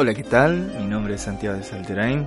[0.00, 0.76] Hola, ¿qué tal?
[0.78, 2.24] Mi nombre es Santiago de Salterain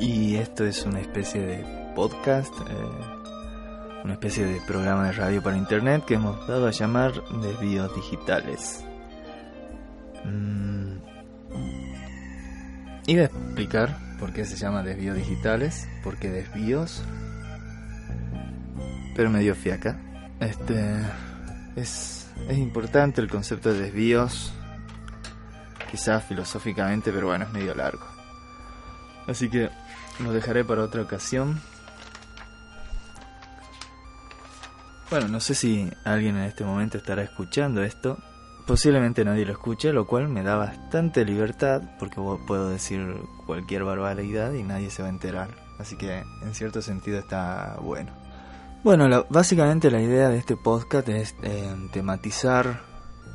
[0.00, 5.58] y esto es una especie de podcast, eh, una especie de programa de radio para
[5.58, 7.12] internet que hemos dado a llamar
[7.42, 8.86] Desvíos Digitales.
[10.24, 10.96] Mm.
[13.06, 17.02] Iba a explicar por qué se llama Desvíos Digitales, por qué desvíos,
[19.14, 20.00] pero me dio fiaca.
[20.40, 21.02] Este
[21.76, 24.54] es, es importante el concepto de desvíos
[25.98, 28.06] quizás filosóficamente, pero bueno, es medio largo.
[29.26, 29.68] Así que
[30.20, 31.60] lo dejaré para otra ocasión.
[35.10, 38.16] Bueno, no sé si alguien en este momento estará escuchando esto.
[38.64, 44.52] Posiblemente nadie lo escuche, lo cual me da bastante libertad porque puedo decir cualquier barbaridad
[44.52, 45.48] y nadie se va a enterar.
[45.80, 48.12] Así que en cierto sentido está bueno.
[48.84, 52.82] Bueno, básicamente la idea de este podcast es eh, tematizar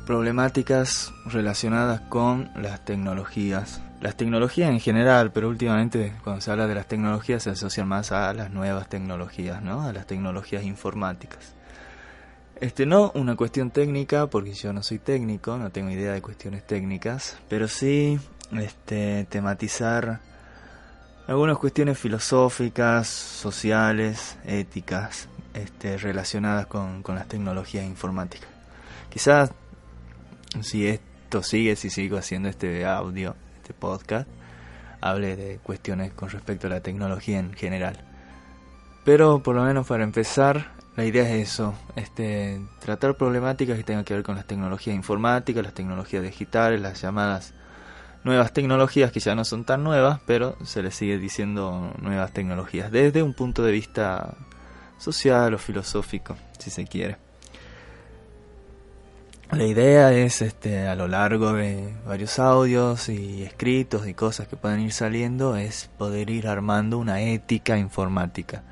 [0.04, 3.80] problemáticas relacionadas con las tecnologías.
[4.00, 8.12] Las tecnologías en general, pero últimamente cuando se habla de las tecnologías se asocian más
[8.12, 9.82] a las nuevas tecnologías, ¿no?
[9.82, 11.54] A las tecnologías informáticas.
[12.60, 16.66] Este no una cuestión técnica, porque yo no soy técnico, no tengo idea de cuestiones
[16.66, 18.18] técnicas, pero sí
[18.52, 20.20] este tematizar
[21.26, 28.48] algunas cuestiones filosóficas, sociales, éticas, este, relacionadas con, con las tecnologías informáticas.
[29.08, 29.50] Quizás
[30.62, 34.28] si esto sigue, si sigo haciendo este audio, este podcast,
[35.00, 37.98] hable de cuestiones con respecto a la tecnología en general.
[39.04, 44.04] Pero por lo menos para empezar, la idea es eso, este, tratar problemáticas que tengan
[44.04, 47.52] que ver con las tecnologías informáticas, las tecnologías digitales, las llamadas
[48.24, 52.90] nuevas tecnologías que ya no son tan nuevas, pero se les sigue diciendo nuevas tecnologías
[52.90, 54.34] desde un punto de vista
[54.98, 57.18] social o filosófico, si se quiere.
[59.56, 64.56] La idea es este a lo largo de varios audios y escritos y cosas que
[64.56, 68.64] puedan ir saliendo es poder ir armando una ética informática.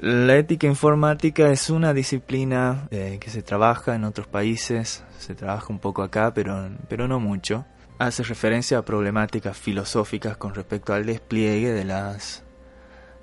[0.00, 5.66] La ética informática es una disciplina eh, que se trabaja en otros países, se trabaja
[5.70, 7.64] un poco acá, pero, pero no mucho.
[7.98, 12.44] Hace referencia a problemáticas filosóficas con respecto al despliegue de las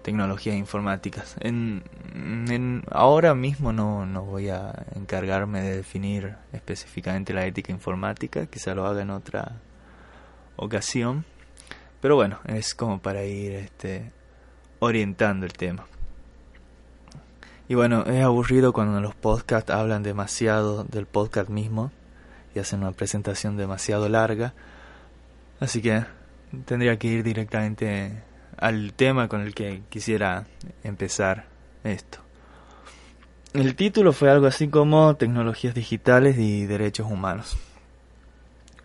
[0.01, 1.35] tecnologías informáticas.
[1.39, 1.83] En,
[2.91, 8.85] ahora mismo no, no, voy a encargarme de definir específicamente la ética informática, quizá lo
[8.85, 9.53] haga en otra
[10.55, 11.25] ocasión,
[12.01, 14.11] pero bueno, es como para ir este,
[14.79, 15.85] orientando el tema.
[17.67, 21.91] Y bueno, es aburrido cuando los podcasts hablan demasiado del podcast mismo
[22.55, 24.53] y hacen una presentación demasiado larga,
[25.59, 26.03] así que
[26.65, 28.23] tendría que ir directamente
[28.59, 30.45] al tema con el que quisiera
[30.83, 31.45] empezar
[31.83, 32.19] esto.
[33.53, 37.57] El título fue algo así como Tecnologías Digitales y Derechos Humanos.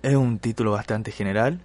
[0.03, 1.61] Es un título bastante general.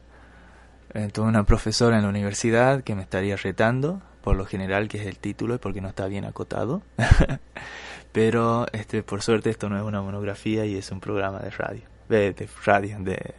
[0.94, 5.00] Eh, tuve una profesora en la universidad que me estaría retando por lo general que
[5.00, 6.82] es el título y porque no está bien acotado.
[8.12, 11.84] Pero este por suerte esto no es una monografía y es un programa de radio,
[12.10, 13.36] de, de radio, de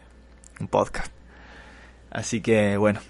[0.61, 1.13] un podcast.
[2.11, 3.01] Así que bueno,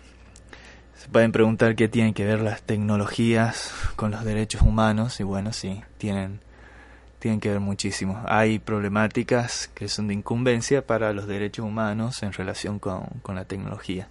[1.00, 5.50] se pueden preguntar qué tienen que ver las tecnologías con los derechos humanos y bueno,
[5.54, 6.40] sí, tienen,
[7.18, 8.22] tienen que ver muchísimo.
[8.26, 13.46] Hay problemáticas que son de incumbencia para los derechos humanos en relación con, con la
[13.46, 14.08] tecnología.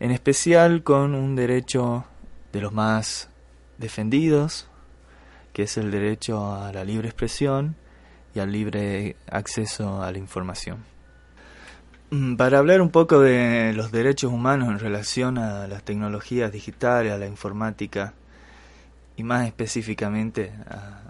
[0.00, 2.06] En especial con un derecho
[2.54, 3.28] de los más
[3.76, 4.66] defendidos,
[5.52, 7.76] que es el derecho a la libre expresión
[8.34, 10.93] y al libre acceso a la información.
[12.14, 17.12] Mm, para hablar un poco de los derechos humanos en relación a las tecnologías digitales,
[17.12, 18.14] a la informática
[19.16, 20.52] y más específicamente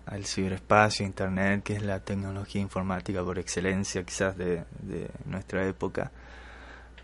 [0.06, 4.64] al ciberespacio, Internet, que es la tecnología informática por excelencia quizás de,
[5.26, 6.10] nuestra época,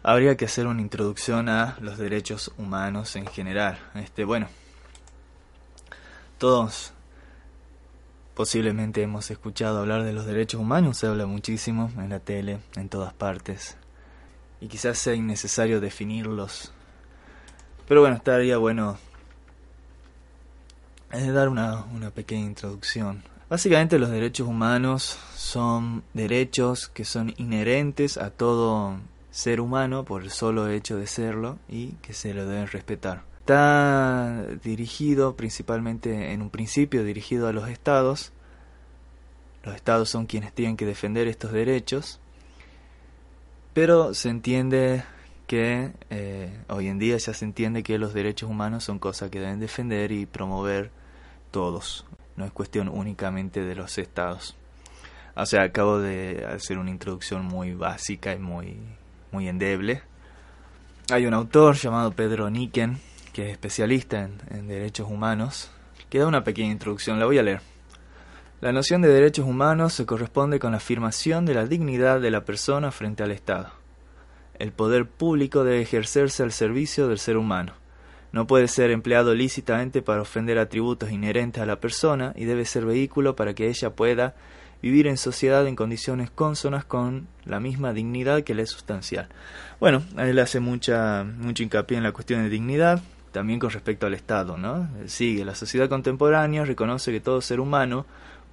[0.03, 3.79] habría que hacer una introducción a los derechos humanos en general.
[3.95, 4.49] Este, bueno,
[6.39, 6.95] todos
[8.35, 12.89] posiblemente hemos escuchado hablar de los derechos humanos, se habla muchísimo en la tele, en
[12.89, 13.77] todas partes
[14.61, 16.73] y quizás sea innecesario definirlos.
[17.89, 18.99] Pero bueno, estaría bueno
[21.13, 23.23] eh, dar una, una pequeña introducción.
[23.49, 28.99] Básicamente los derechos humanos son derechos que son inherentes a todo
[29.33, 33.25] ser humano por el solo hecho de serlo y que se lo deben respetar.
[33.41, 38.33] Está dirigido principalmente, en un principio, dirigido a los estados.
[39.65, 42.21] Los estados son quienes tienen que defender estos derechos
[43.73, 45.05] pero se entiende
[45.47, 49.41] que eh, hoy en día ya se entiende que los derechos humanos son cosas que
[49.41, 50.91] deben defender y promover
[51.51, 52.07] todos.
[52.37, 54.57] No es cuestión únicamente de los estados.
[55.35, 58.79] O sea, acabo de hacer una introducción muy básica y muy,
[59.33, 60.03] muy endeble.
[61.11, 62.99] hay un autor llamado Pedro Niken,
[63.33, 65.71] que es especialista en, en derechos humanos,
[66.09, 67.70] que da una pequeña introducción, la voy a leer.
[68.61, 72.45] La noción de derechos humanos se corresponde con la afirmación de la dignidad de la
[72.45, 73.71] persona frente al Estado.
[74.59, 77.73] El poder público debe ejercerse al servicio del ser humano.
[78.33, 82.85] No puede ser empleado lícitamente para ofender atributos inherentes a la persona y debe ser
[82.85, 84.35] vehículo para que ella pueda
[84.83, 89.31] vivir en sociedad en condiciones consonas con la misma dignidad que le es sustancial.
[89.81, 93.01] Bueno, él hace mucha, mucho hincapié en la cuestión de dignidad,
[93.33, 94.91] también con respecto al Estado, ¿no?
[95.07, 98.05] Sigue, la sociedad contemporánea reconoce que todo ser humano,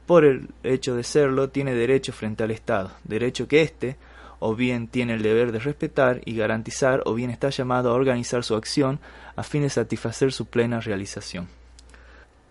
[0.07, 3.97] por el hecho de serlo, tiene derecho frente al Estado, derecho que éste,
[4.39, 8.43] o bien tiene el deber de respetar y garantizar, o bien está llamado a organizar
[8.43, 8.99] su acción
[9.35, 11.49] a fin de satisfacer su plena realización.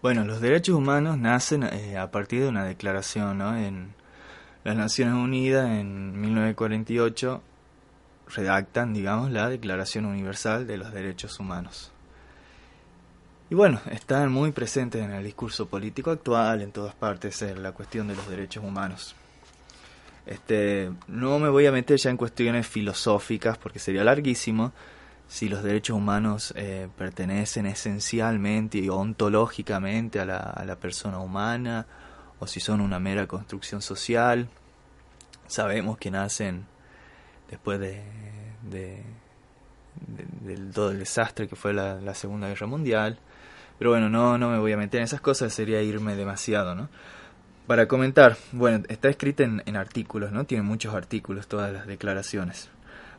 [0.03, 3.56] Bueno, los derechos humanos nacen eh, a partir de una declaración, ¿no?
[3.56, 3.94] En
[4.62, 7.43] las Naciones Unidas en 1948
[8.35, 11.93] redactan, digamos, la Declaración Universal de los Derechos Humanos.
[13.49, 17.73] Y bueno, están muy presentes en el discurso político actual, en todas partes, en la
[17.73, 19.15] cuestión de los derechos humanos.
[20.27, 24.73] Este, no me voy a meter ya en cuestiones filosóficas porque sería larguísimo
[25.29, 31.87] si los derechos humanos eh, pertenecen esencialmente y ontológicamente a la, a la persona humana
[32.41, 34.49] o si son una mera construcción social.
[35.47, 36.67] Sabemos que nacen
[37.51, 38.03] después de,
[38.71, 39.03] de,
[40.73, 43.19] todo el desastre que fue la, Segunda Guerra Mundial.
[43.78, 46.88] Pero bueno, no, no me voy a meter en esas cosas, sería irme demasiado, ¿no?
[47.67, 50.44] Para comentar, bueno, está escrita en, en artículos, ¿no?
[50.44, 52.70] Tiene muchos artículos todas las declaraciones.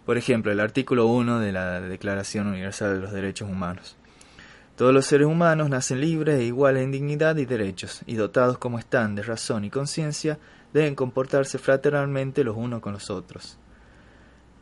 [0.05, 3.97] Por ejemplo, el artículo 1 de la Declaración Universal de los Derechos Humanos.
[4.77, 8.79] Todos los seres humanos nacen libres e iguales en dignidad y derechos, y dotados como
[8.79, 10.37] están de razón y conciencia,
[10.71, 13.57] deben comportarse fraternalmente los unos con los otros.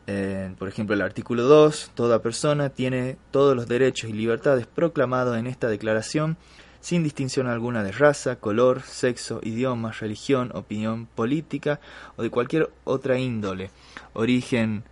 [0.06, 5.48] Por ejemplo, el artículo 2, toda persona tiene todos los derechos y libertades proclamados en
[5.48, 6.38] esta declaración
[6.86, 11.80] sin distinción alguna de raza, color, sexo, idioma, religión, opinión política
[12.16, 13.72] o de cualquier otra índole,
[14.14, 14.84] origen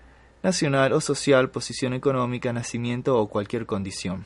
[0.42, 4.26] nacional o social, posición económica, nacimiento o cualquier condición.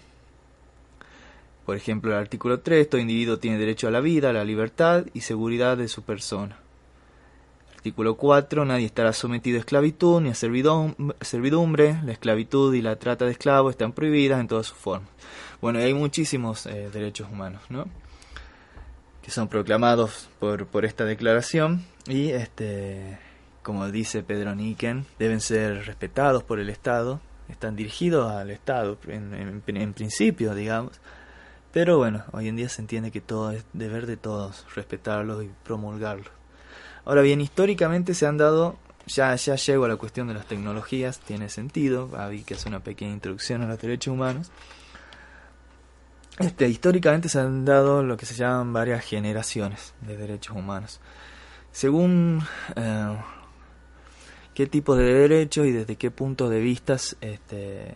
[1.65, 5.05] Por ejemplo, el artículo 3, todo individuo tiene derecho a la vida, a la libertad
[5.13, 6.57] y seguridad de su persona.
[7.77, 11.99] Artículo 4, nadie estará sometido a esclavitud ni a servidumbre.
[12.03, 15.07] La esclavitud y la trata de esclavos están prohibidas en todas sus formas.
[15.61, 17.85] Bueno, hay muchísimos eh, derechos humanos, ¿no?
[19.21, 23.19] Que son proclamados por, por esta declaración y, este,
[23.61, 29.61] como dice Pedro Niken, deben ser respetados por el Estado, están dirigidos al Estado en,
[29.67, 30.99] en, en principio, digamos.
[31.71, 35.51] Pero bueno, hoy en día se entiende que todo es deber de todos, respetarlos y
[35.63, 36.37] promulgarlos.
[37.07, 38.75] Ahora bien, históricamente se han dado,
[39.05, 42.81] ya, ya llego a la cuestión de las tecnologías, tiene sentido, Avi que hace una
[42.81, 44.51] pequeña introducción a los derechos humanos.
[46.37, 50.99] Este, históricamente se han dado lo que se llaman varias generaciones de derechos humanos.
[51.71, 52.41] Según
[52.75, 53.17] eh,
[54.53, 57.95] qué tipo de derechos y desde qué puntos de vista este,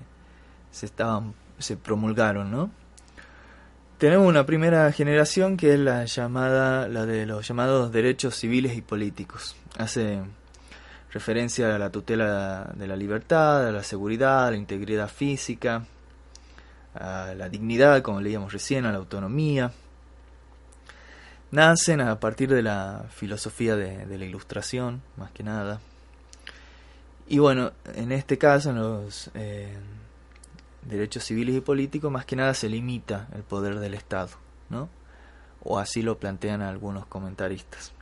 [0.72, 2.72] se, estaban, se promulgaron, ¿no?
[4.02, 8.82] Tenemos una primera generación que es la llamada, la de los llamados derechos civiles y
[8.82, 9.56] políticos.
[9.78, 10.24] Hace
[11.12, 15.86] referencia a la tutela de la libertad, a la seguridad, a la integridad física,
[16.96, 19.72] a la dignidad, como leíamos recién, a la autonomía.
[21.52, 25.80] Nacen a partir de la filosofía de, de la ilustración, más que nada.
[27.28, 29.78] Y bueno, en este caso, en los eh,
[30.84, 34.32] derechos civiles y políticos, más que nada se limita el poder del Estado,
[34.70, 34.90] ¿no?
[35.64, 37.94] O así lo plantean algunos comentaristas.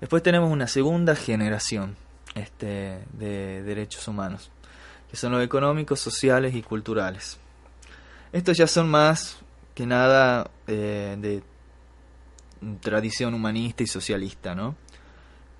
[0.00, 1.96] Después tenemos una segunda generación
[2.34, 4.50] este, de derechos humanos,
[5.10, 7.38] que son los económicos, sociales y culturales.
[8.32, 9.38] Estos ya son más
[9.74, 11.42] que nada eh, de
[12.80, 14.76] tradición humanista y socialista, ¿no?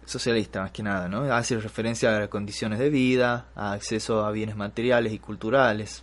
[0.06, 1.32] Socialista más que nada, ¿no?
[1.32, 6.02] Hace referencia a condiciones de vida, a acceso a bienes materiales y culturales.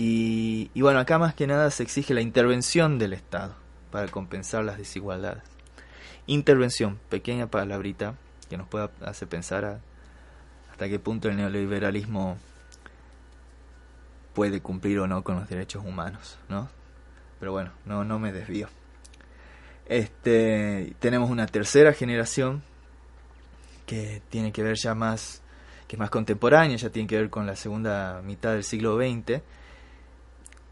[0.00, 3.56] Y, bueno, acá más que nada se exige la intervención del Estado
[3.90, 5.42] para compensar las desigualdades.
[6.28, 8.14] Intervención, pequeña palabrita
[8.48, 9.80] que nos pueda hacer pensar
[10.70, 12.38] hasta qué punto el neoliberalismo
[14.34, 16.68] puede cumplir o no con los derechos humanos, ¿no?
[17.40, 18.68] Pero bueno, no, no me desvío.
[19.86, 22.62] Este, tenemos una tercera generación
[23.84, 25.42] que tiene que ver ya más,
[25.88, 29.42] que es más contemporánea, ya tiene que ver con la segunda mitad del siglo XX,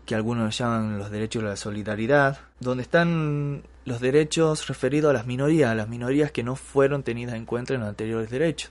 [0.07, 5.27] que algunos llaman los derechos de la solidaridad, donde están los derechos referidos a las
[5.27, 8.71] minorías, a las minorías que no fueron tenidas en cuenta en los anteriores derechos,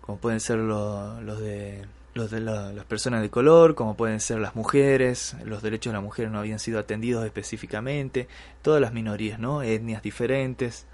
[0.00, 5.62] como pueden ser los, de las personas de color, como pueden ser las mujeres, los
[5.62, 8.28] derechos de las mujeres no habían sido atendidos específicamente,
[8.62, 9.62] todas las minorías, ¿no?
[9.62, 10.86] etnias diferentes,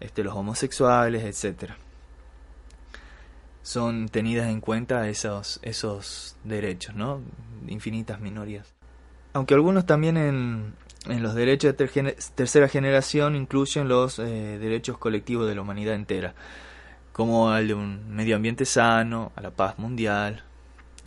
[0.00, 1.76] este, los homosexuales, etcétera.
[3.62, 7.22] Son tenidas en cuenta esos, esos derechos, ¿no?
[7.66, 8.73] Infinitas minorías.
[9.34, 10.74] Aunque algunos también en,
[11.20, 14.22] los derechos de tercera generación incluyen los eh,
[14.58, 16.34] derechos colectivos de la humanidad entera,
[17.12, 20.44] como el de un medio ambiente sano, a la paz mundial,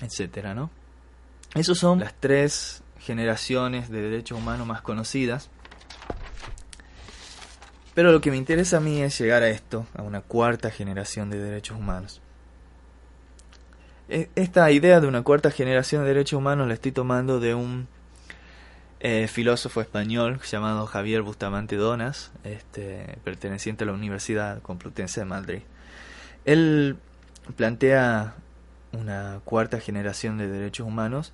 [0.01, 0.69] etcétera, ¿no?
[1.55, 5.49] Esas son las tres generaciones de derechos humanos más conocidas.
[7.93, 11.29] Pero lo que me interesa a mí es llegar a esto, a una cuarta generación
[11.29, 12.21] de derechos humanos.
[14.09, 17.87] E, esta idea de una cuarta generación de derechos humanos la estoy tomando de un
[18.99, 25.61] eh, filósofo español llamado Javier Bustamante Donas, este, perteneciente a la Universidad Complutense de Madrid.
[26.45, 26.97] Él
[27.55, 28.35] plantea
[28.91, 31.33] una cuarta generación de derechos humanos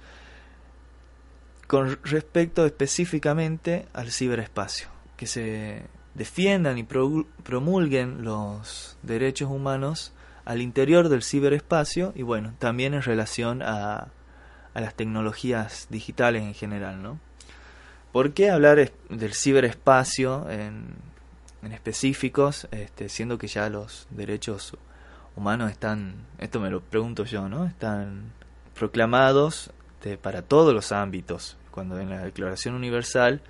[1.67, 10.13] con respecto específicamente al ciberespacio, que se defiendan y promulguen los derechos humanos
[10.45, 14.09] al interior del ciberespacio y bueno, también en relación a,
[14.73, 17.19] a las tecnologías digitales en general, ¿no?
[18.13, 20.93] ¿Por qué hablar del ciberespacio en,
[21.73, 24.77] específicos, este, siendo que ya los derechos
[25.35, 27.65] humanos están, esto me lo pregunto yo, ¿no?
[27.65, 28.31] Están
[28.75, 29.71] proclamados
[30.21, 31.57] para todos los ámbitos.
[31.71, 33.41] Cuando en la Declaración Universal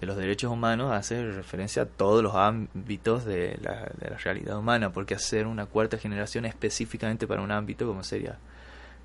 [0.00, 5.14] de los Derechos Humanos hace referencia a todos los ámbitos de la, realidad humana, porque
[5.14, 8.38] hacer una cuarta generación específicamente para un ámbito como sería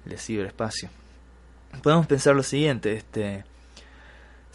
[0.05, 0.87] el ciberespacio.
[1.83, 3.43] Podemos pensar lo siguiente, este,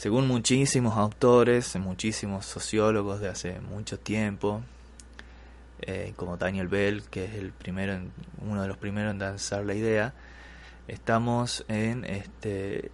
[0.00, 4.62] según muchísimos autores, muchísimos sociólogos de hace mucho tiempo,
[5.83, 7.99] eh, como Daniel Bell, que es el primero,
[8.40, 10.14] uno de los primeros en lanzar la idea,
[10.88, 12.90] estamos en, este,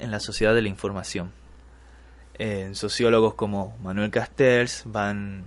[0.00, 1.30] en la sociedad de la información.
[2.36, 5.44] En sociólogos como Manuel Castells van,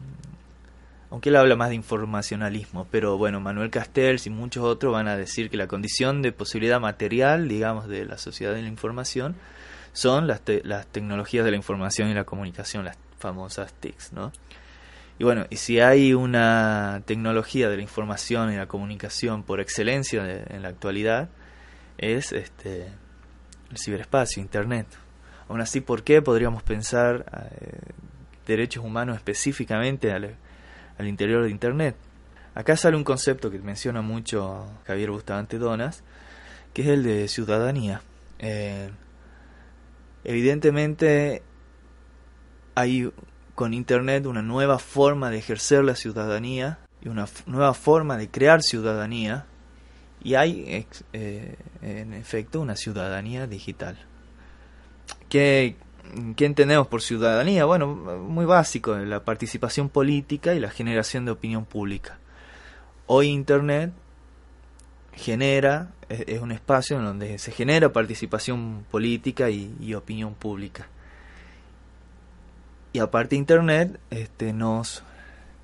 [1.10, 5.18] aunque él habla más de informacionalismo, pero bueno, Manuel Castells y muchos otros van a
[5.18, 9.36] decir que la condición de posibilidad material, digamos, de la sociedad de la información,
[9.98, 14.32] son las, las tecnologías de la información y la comunicación, las famosas TICs, ¿no?
[15.18, 20.44] Y bueno, y si hay una tecnología de la información y la comunicación por excelencia
[20.50, 21.30] en la actualidad,
[21.98, 22.92] es este
[23.72, 24.86] el ciberespacio, Internet.
[25.50, 27.26] Aún así, ¿por qué podríamos pensar
[27.60, 27.80] eh,
[28.46, 30.36] derechos humanos específicamente al,
[31.00, 31.96] al, interior de Internet?
[32.54, 36.04] Acá sale un concepto que menciona mucho Javier Bustamante Donas,
[36.72, 38.04] que es el de ciudadanía.
[38.38, 38.92] Eh,
[40.28, 41.42] evidentemente
[42.76, 43.12] hay
[43.56, 48.62] con Internet una nueva forma de ejercer la ciudadanía y una nueva forma de crear
[48.62, 49.48] ciudadanía
[50.22, 53.98] y hay eh, en efecto una ciudadanía digital.
[55.30, 55.78] ¿Qué,
[56.36, 57.66] ¿Qué entendemos por ciudadanía?
[57.66, 62.20] Bueno, muy básico, la participación política y la generación de opinión pública.
[63.06, 63.94] Hoy Internet
[65.18, 70.88] genera, es, un espacio en donde se genera participación política y opinión pública.
[72.98, 75.04] Y aparte Internet este, nos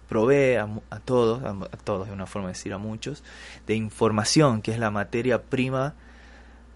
[0.07, 3.23] provee a, todos, a, todos de una forma de decir a muchos,
[3.65, 5.95] de información, que es la materia prima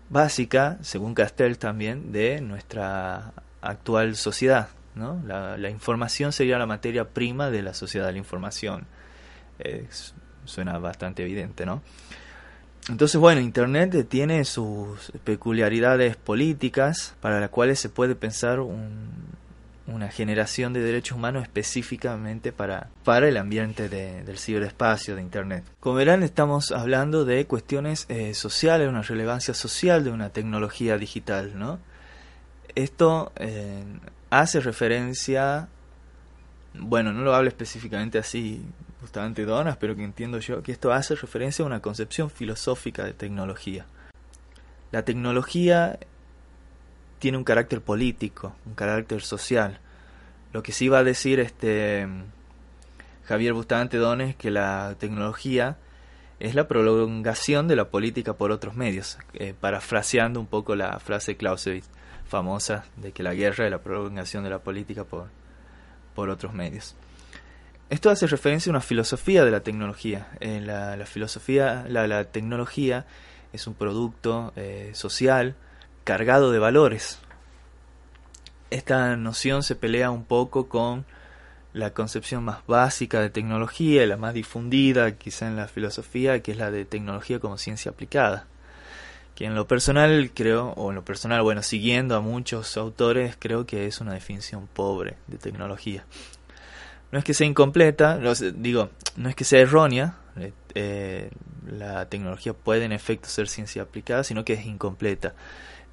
[0.10, 4.70] básica, según Castell también, de nuestra actual sociedad.
[4.96, 5.22] ¿no?
[5.28, 8.88] La, información sería la materia prima de la sociedad de la información.
[10.46, 11.84] suena bastante evidente, ¿no?
[12.90, 19.10] Entonces, bueno, Internet tiene sus peculiaridades políticas para las cuales se puede pensar un,
[19.88, 25.64] una generación de derechos humanos específicamente para, para el ambiente del ciberespacio, de Internet.
[25.80, 31.58] Como verán, estamos hablando de cuestiones eh, sociales, una relevancia social de una tecnología digital,
[31.58, 31.80] ¿no?
[32.76, 33.82] Esto eh,
[34.30, 35.68] hace referencia,
[36.74, 38.62] bueno, no lo hablo específicamente así,
[39.08, 43.14] justamente Donas, pero que entiendo yo que esto hace referencia a una concepción filosófica de
[43.14, 43.86] tecnología.
[44.92, 45.98] La tecnología
[47.20, 49.80] tiene un carácter político, un carácter social.
[50.52, 52.06] Lo que sí va a decir este
[53.24, 55.78] Javier Bustamante Dones que la tecnología
[56.42, 61.38] es la prolongación de la política por otros medios, eh, parafraseando un poco la frase
[61.38, 61.88] Clausewitz
[62.28, 65.28] famosa de que la guerra es la prolongación de la política por,
[66.14, 66.94] por otros medios.
[67.90, 70.28] Esto hace referencia a una filosofía de la tecnología.
[70.42, 73.06] Eh, la, filosofía, la, tecnología
[73.54, 75.56] es un producto eh, social
[76.04, 77.20] cargado de valores.
[78.72, 81.06] Esta noción se pelea un poco con
[81.72, 86.58] la concepción más básica de tecnología la más difundida quizá en la filosofía, que es
[86.58, 88.48] la de tecnología como ciencia aplicada.
[89.36, 93.68] que en lo personal creo, o en lo personal, bueno, siguiendo a muchos autores, creo
[93.68, 96.04] que es una definición pobre de tecnología.
[97.12, 98.20] No es que sea incompleta,
[98.56, 101.30] digo, no es que sea errónea, eh, eh,
[101.66, 105.34] la tecnología puede en efecto ser ciencia aplicada, sino que es incompleta.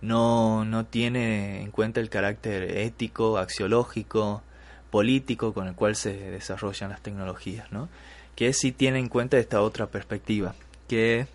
[0.03, 4.43] No, no tiene en cuenta el carácter ético, axiológico,
[4.91, 7.89] político con el cual se desarrollan las tecnologías, ¿no?
[8.35, 10.55] que sí tiene en cuenta esta otra perspectiva,
[10.89, 11.27] que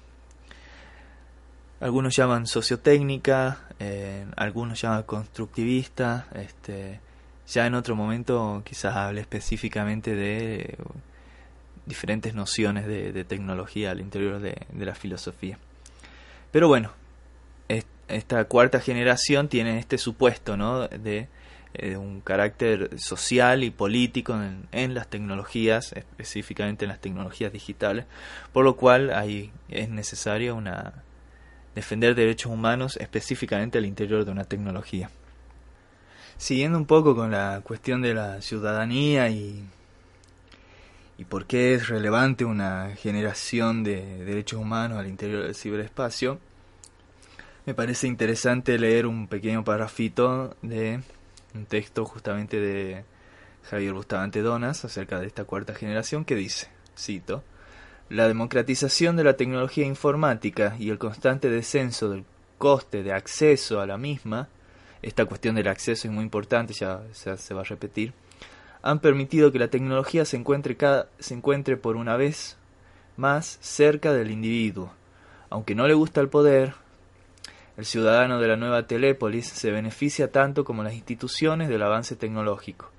[1.80, 7.00] algunos llaman sociotécnica, eh, algunos llaman constructivista, este,
[7.52, 10.78] ya en otro momento quizás hable específicamente de
[11.86, 15.58] diferentes nociones de, tecnología al interior de, la filosofía.
[16.52, 16.92] Pero bueno,
[18.08, 20.88] esta cuarta generación tiene este supuesto ¿no?
[20.88, 21.28] de
[21.74, 28.06] eh, un carácter social y político en, en, las tecnologías, específicamente en las tecnologías digitales,
[28.54, 31.04] por lo cual ahí es necesaria una
[31.76, 35.10] defender derechos humanos específicamente al interior de una tecnología.
[36.40, 39.62] Siguiendo un poco con la cuestión de la ciudadanía y,
[41.18, 46.40] y por qué es relevante una generación de derechos humanos al interior del ciberespacio,
[47.66, 51.02] me parece interesante leer un pequeño parrafito de
[51.54, 53.04] un texto justamente de
[53.70, 57.44] Javier Bustamante Donas acerca de esta cuarta generación que dice, cito,
[58.08, 62.24] la democratización de la tecnología informática y el constante descenso del
[62.58, 64.48] coste de acceso a la misma,
[65.02, 68.14] esta cuestión del acceso es muy importante, ya, se va a repetir,
[68.82, 72.58] han permitido que la tecnología se encuentre, cada, se encuentre por una vez
[73.18, 74.94] más cerca del individuo.
[75.50, 76.74] Aunque no le gusta el poder,
[77.78, 82.92] el ciudadano de la nueva Telépolis se beneficia tanto como las instituciones del avance tecnológico.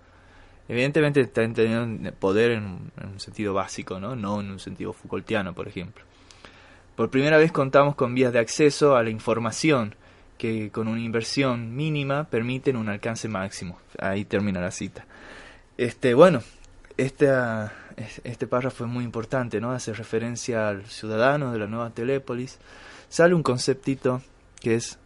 [0.68, 4.14] Evidentemente está entendiendo poder en, un sentido básico, ¿no?
[4.14, 6.04] no en un sentido Foucaultiano, por ejemplo.
[6.96, 9.96] Por primera vez contamos con vías de acceso a la información
[10.40, 13.79] que con una inversión mínima permiten un alcance máximo.
[13.98, 15.05] Ahí termina la cita.
[15.76, 16.42] Este, bueno,
[16.96, 17.31] este,
[18.24, 19.72] este párrafo es muy importante, ¿no?
[19.72, 22.59] Hace referencia al ciudadano de la nueva Telépolis.
[23.11, 24.22] Sale un conceptito
[24.61, 24.98] que es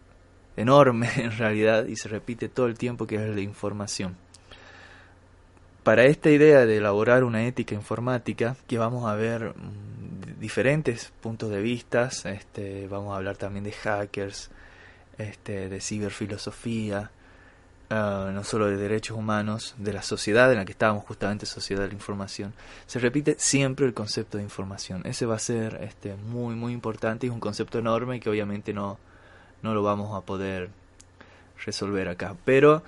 [0.56, 4.16] enorme en realidad y se repite todo el tiempo que es de información.
[5.82, 11.50] Para esta idea de elaborar una ética informática, que vamos a ver mm, diferentes puntos
[11.50, 14.52] de vista, este, vamos a hablar también de hackers,
[15.18, 17.10] este, de ciberfilosofía,
[17.90, 21.82] ah, no solo de derechos humanos, de la sociedad en la que estábamos justamente, sociedad
[21.82, 22.52] de la información.
[22.86, 25.02] Se repite siempre el concepto de información.
[25.04, 28.72] Ese va a ser este, muy, muy importante y es un concepto enorme que obviamente
[28.72, 28.98] no,
[29.62, 30.70] no lo vamos a poder
[31.64, 32.36] resolver acá.
[32.44, 32.82] Pero,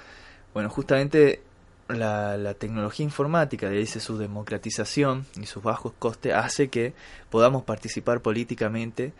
[0.52, 1.42] bueno, justamente
[1.88, 6.94] la, tecnología informática, de su democratización y sus bajos costes, hace que
[7.30, 9.12] podamos participar políticamente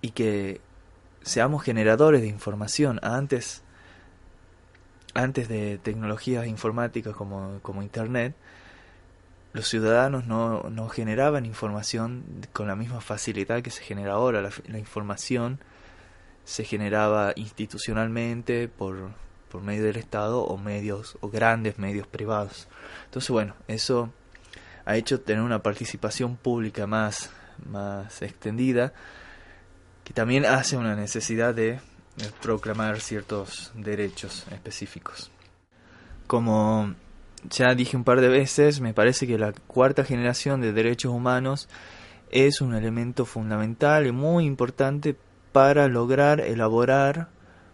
[0.00, 0.60] y que
[1.24, 3.00] seamos generadores de información.
[3.02, 3.62] Antes,
[5.14, 8.36] antes de tecnologías informáticas como, como Internet,
[9.52, 14.48] los ciudadanos no, no, generaban información con la misma facilidad que se genera ahora.
[14.68, 15.58] la información
[16.44, 19.10] se generaba institucionalmente por
[19.54, 22.66] por medio del Estado o medios o grandes medios privados.
[23.04, 24.10] Entonces, bueno, eso
[24.84, 27.30] ha hecho tener una participación pública más,
[27.64, 28.92] más extendida,
[30.04, 31.80] que también hace una necesidad de
[32.40, 35.30] proclamar ciertos derechos específicos.
[36.26, 36.94] Como
[37.50, 41.68] ya dije un par de veces, me parece que la cuarta generación de derechos humanos
[42.30, 45.16] es un elemento fundamental y muy importante
[45.52, 47.28] para lograr elaborar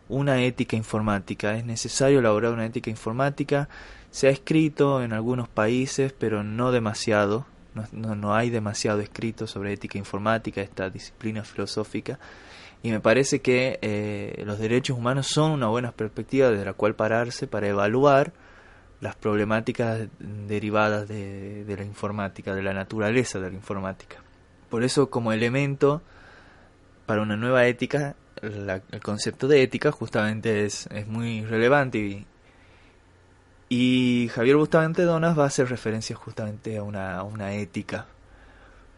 [0.09, 1.55] una ética informática.
[1.55, 3.69] Es necesario elaborar una ética informática.
[4.11, 7.47] Se ha escrito en algunos países, pero no demasiado.
[7.93, 12.19] No, hay demasiado escrito sobre ética informática, esta disciplina filosófica.
[12.83, 16.95] Y me parece que eh, los derechos humanos son una buena perspectiva desde la cual
[16.95, 18.33] pararse para evaluar
[19.01, 24.17] las problemáticas derivadas de, la informática, de la naturaleza de la informática.
[24.69, 26.03] Por eso, como elemento
[27.07, 32.27] para una nueva ética, el concepto de ética justamente es, es muy relevante y,
[33.73, 38.07] y, Javier Bustamante Donas va a hacer referencia justamente a una, una ética.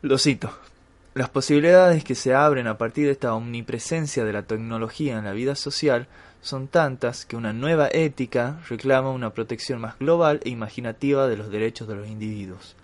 [0.01, 0.51] Lo cito.
[1.15, 5.33] Las posibilidades que se abren a partir de esta omnipresencia de la tecnología en la
[5.33, 6.07] vida social
[6.41, 11.51] son tantas que una nueva ética reclama una protección más global e imaginativa de los
[11.51, 12.75] derechos de los individuos.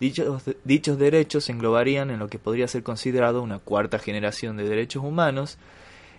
[0.00, 4.68] Dichos, dichos derechos se englobarían en lo que podría ser considerado una cuarta generación de
[4.68, 5.58] derechos humanos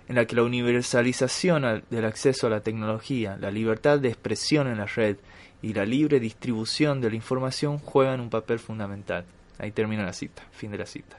[0.07, 4.77] en la que la universalización del acceso a la tecnología, la libertad de expresión en
[4.77, 5.17] la red
[5.61, 9.25] y la libre distribución de la información juegan un papel fundamental.
[9.59, 11.17] Ahí termina la cita, fin de la cita.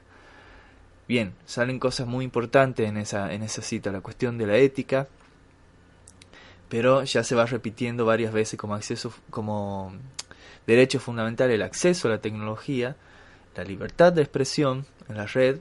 [1.06, 5.08] Bien, salen cosas muy importantes en esa, en esa cita, la cuestión de la ética,
[6.68, 9.92] pero ya se va repitiendo varias veces como acceso, como
[10.66, 12.96] derecho fundamental el acceso a la tecnología,
[13.56, 15.58] la libertad de expresión en la red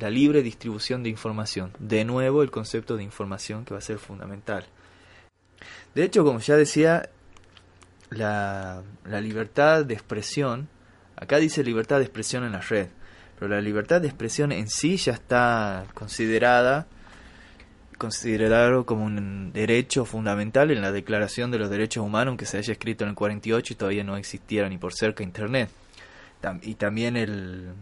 [0.00, 1.72] la libre distribución de información.
[1.78, 4.64] De nuevo el concepto de información que va a ser fundamental.
[5.94, 7.08] De hecho, como ya decía,
[8.10, 10.68] la, la libertad de expresión,
[11.16, 12.88] acá dice libertad de expresión en la red,
[13.38, 16.86] pero la libertad de expresión en sí ya está considerada
[17.98, 22.72] considerado como un derecho fundamental en la Declaración de los Derechos Humanos, aunque se haya
[22.72, 25.70] escrito en el 48 y todavía no existiera ni por cerca Internet.
[26.62, 27.72] Y también el,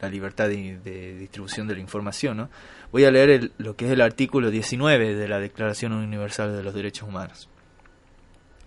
[0.00, 2.36] la libertad de, distribución de la información.
[2.36, 2.50] ¿no?
[2.92, 6.74] Voy a leer lo que es el artículo 19 de la Declaración Universal de los
[6.74, 7.48] Derechos Humanos.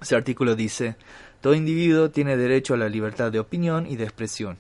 [0.02, 0.96] Ese artículo dice,
[1.42, 4.58] todo individuo tiene derecho a la libertad de opinión y de expresión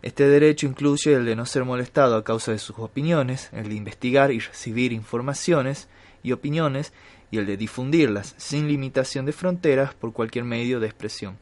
[0.00, 3.74] este derecho incluye el de no ser molestado a causa de sus opiniones, el de
[3.74, 5.88] investigar y recibir informaciones
[6.22, 6.92] y opiniones,
[7.30, 11.36] y el de difundirlas sin limitación de fronteras por cualquier medio de expresión.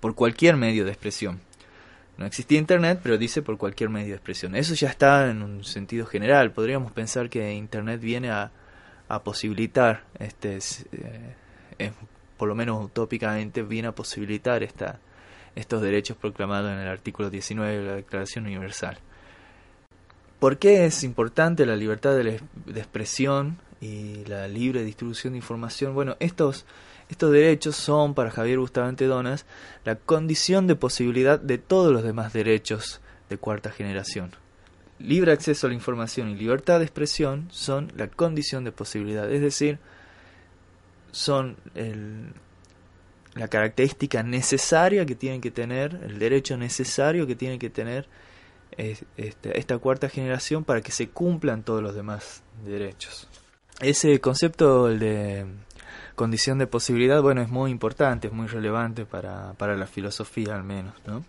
[0.00, 1.40] Por cualquier medio de expresión.
[2.16, 4.54] No existía Internet, pero dice por cualquier medio de expresión.
[4.54, 6.52] Eso ya está en un sentido general.
[6.52, 8.50] Podríamos pensar que Internet viene a,
[9.22, 10.58] posibilitar, este,
[11.78, 11.92] eh,
[12.36, 14.98] por lo menos utópicamente, viene a posibilitar esta,
[15.54, 18.98] estos derechos proclamados en el artículo 19 de la Declaración Universal.
[20.38, 22.40] ¿Por qué es importante la libertad de,
[22.74, 25.94] expresión y la libre distribución de información?
[25.94, 26.66] Bueno, estos,
[27.08, 29.46] estos derechos son para Javier Bustamante Donas
[29.84, 34.32] la condición de posibilidad de todos los demás derechos de cuarta generación.
[34.98, 39.40] Libre acceso a la información y libertad de expresión son la condición de posibilidad, es
[39.40, 39.78] decir,
[41.10, 41.56] son
[43.34, 48.08] la característica necesaria que tienen que tener, el derecho necesario que tiene que tener
[48.76, 53.28] este, esta cuarta generación para que se cumplan todos los demás derechos.
[53.80, 55.46] Ese concepto, el de
[56.14, 60.64] condición de posibilidad, bueno, es muy importante, es muy relevante para, para la filosofía al
[60.64, 61.24] menos, ¿no?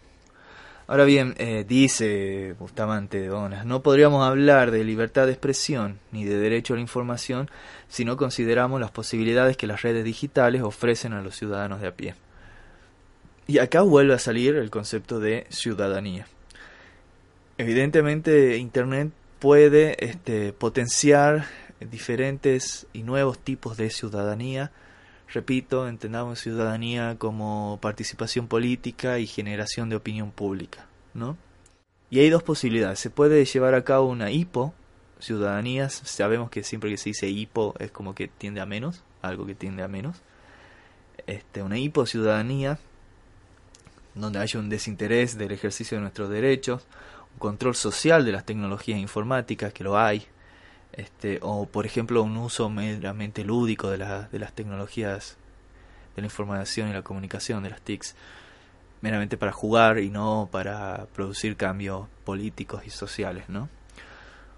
[0.88, 6.38] Ahora bien, eh, dice Bustamante Donas, no podríamos hablar de libertad de expresión ni de
[6.38, 7.50] derecho a la información
[7.88, 11.96] si no consideramos las posibilidades que las redes digitales ofrecen a los ciudadanos de a
[11.96, 12.14] pie.
[13.48, 16.28] Y acá vuelve a salir el concepto de ciudadanía.
[17.58, 21.46] Evidentemente, Internet puede este, potenciar
[21.80, 24.72] diferentes y nuevos tipos de ciudadanía
[25.34, 31.38] Repito, entendamos ciudadanía como participación política y generación de opinión pública, ¿no?
[32.10, 33.00] Y hay dos posibilidades.
[33.00, 34.74] Se puede llevar a cabo una hipo,
[35.20, 39.46] ciudadanías, sabemos que siempre que se dice hipo es como que tiende a menos, algo
[39.46, 40.22] que tiende a menos.
[41.26, 42.78] Este, una hipo ciudadanía
[44.14, 46.86] donde haya un desinterés del ejercicio de nuestros derechos,
[47.34, 50.28] un control social de las tecnologías informáticas, que lo hay,
[50.98, 55.38] este, o por ejemplo un uso meramente lúdico de, de las tecnologías
[56.16, 58.16] de la información y la comunicación, de las TICs,
[59.02, 63.70] meramente para jugar y no para producir cambios políticos y sociales, ¿no?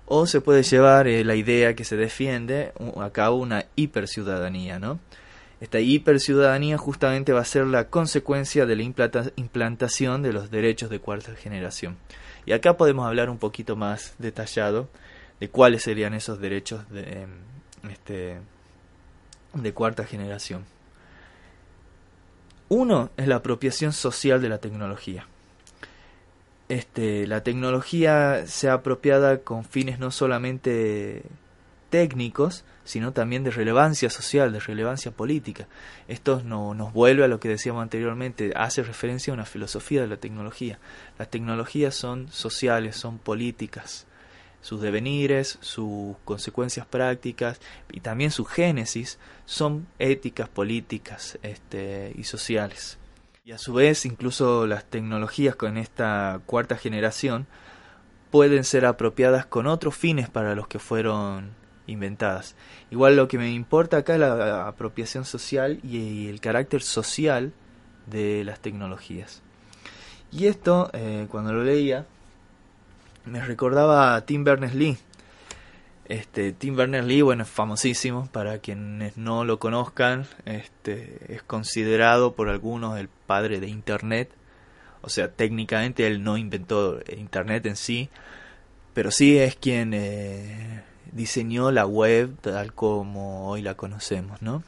[0.05, 2.71] O se puede llevar eh, la idea que se defiende
[3.01, 4.99] a cabo una hiperciudadanía, ¿no?
[5.59, 8.83] Esta hiperciudadanía justamente va a ser la consecuencia de la
[9.35, 11.97] implantación de los derechos de cuarta generación.
[12.45, 14.87] Y acá podemos hablar un poquito más detallado
[15.39, 17.29] de cuáles serían esos derechos de, em,
[17.91, 18.37] este,
[19.53, 20.65] de cuarta generación.
[22.69, 25.25] Uno es la apropiación social de la tecnología.
[26.69, 31.23] Este, la tecnología sea apropiada con fines no solamente
[31.89, 35.67] técnicos, sino también de relevancia social, de relevancia política.
[36.09, 40.07] Esto no, nos vuelve a lo que decíamos anteriormente, hace referencia a una filosofía de
[40.07, 40.79] la tecnología.
[41.17, 44.05] Las tecnologías son sociales, son políticas,
[44.61, 47.59] sus devenires, sus consecuencias prácticas
[47.91, 52.97] y también su génesis son éticas, políticas este, y sociales.
[53.45, 57.47] Y a su vez, incluso las tecnologías con esta cuarta generación
[58.29, 61.51] pueden ser apropiadas con otros fines para los que fueron
[61.87, 62.55] inventadas.
[62.91, 67.53] Igual lo que me importa acá es la apropiación social y el carácter social
[68.05, 69.41] de las tecnologías.
[70.31, 72.05] Y esto, eh, cuando lo leía,
[73.27, 74.97] me recordaba a Tim Berners-Lee.
[76.05, 82.49] Este, Tim Berners-Lee, bueno, es famosísimo, para quienes no lo conozcan, este, es considerado por
[82.49, 84.31] algunos el padre de Internet.
[85.01, 88.09] O sea, técnicamente él no inventó Internet en sí,
[88.93, 94.63] pero sí es quien eh, diseñó la web tal como hoy la conocemos, ¿no?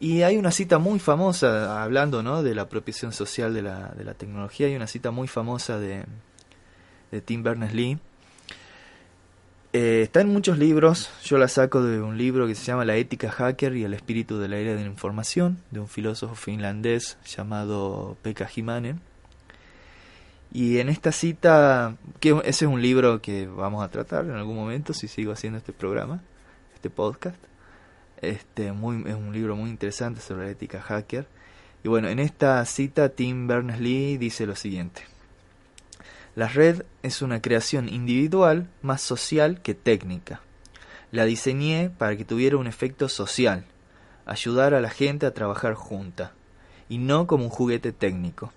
[0.00, 2.44] Y hay una cita muy famosa, hablando ¿no?
[2.44, 6.04] de la apropiación social de la, de la tecnología, hay una cita muy famosa de,
[7.10, 7.98] de Tim Berners-Lee,
[9.74, 12.96] Eh, está en muchos libros, yo la saco de un libro que se llama La
[12.96, 17.18] ética hacker y el espíritu de la era de la información, de un filósofo finlandés
[17.26, 19.00] llamado Pekka Himanen.
[20.52, 24.56] Y en esta cita, que ese es un libro que vamos a tratar en algún
[24.56, 26.22] momento si sigo haciendo este programa,
[26.74, 27.36] este podcast.
[28.22, 31.26] Este, muy, es un libro muy interesante sobre la ética hacker.
[31.84, 35.02] Y bueno, en esta cita Tim Berners-Lee dice lo siguiente.
[36.38, 40.40] La red es una creación individual más social que técnica.
[41.10, 43.64] La diseñé para que tuviera un efecto social,
[44.24, 46.34] ayudar a la gente a trabajar junta,
[46.88, 48.52] y no como un juguete técnico.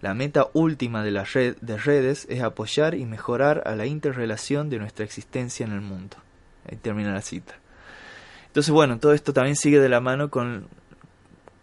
[0.00, 4.68] La meta última de la red de redes es apoyar y mejorar a la interrelación
[4.68, 6.16] de nuestra existencia en el mundo.
[6.68, 7.54] Ahí termina la cita.
[8.48, 10.66] Entonces, bueno, todo esto también sigue de la mano con,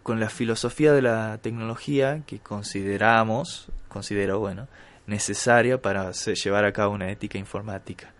[0.02, 4.66] con la filosofía de la tecnología que consideramos, considero, bueno,
[5.12, 8.12] necesaria para llevar a cabo una ética informática.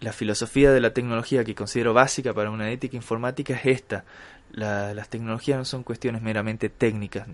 [0.00, 4.04] La filosofía de la tecnología que considero básica para una ética informática es esta.
[4.52, 7.26] las tecnologías no son cuestiones meramente técnicas,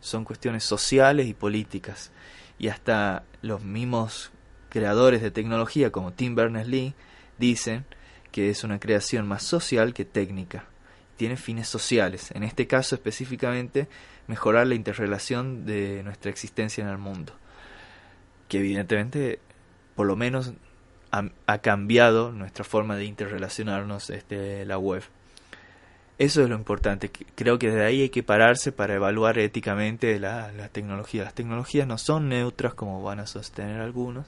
[0.00, 2.12] son cuestiones sociales y políticas.
[2.58, 4.30] Y hasta los mismos
[4.70, 6.94] creadores de tecnología como Tim Berners-Lee
[7.38, 7.84] dicen
[8.30, 10.66] que es una creación más social que técnica.
[11.16, 13.88] Tiene fines sociales, en este caso específicamente
[14.28, 17.34] mejorar la interrelación de nuestra existencia en el mundo
[18.48, 19.40] que evidentemente
[19.94, 20.52] por lo menos
[21.46, 25.02] ha, cambiado nuestra forma de interrelacionarnos este, la web.
[26.18, 27.10] Eso es lo importante.
[27.34, 31.24] Creo que desde ahí hay que pararse para evaluar éticamente la, la tecnología.
[31.24, 34.26] Las tecnologías no son neutras como van a sostener algunos,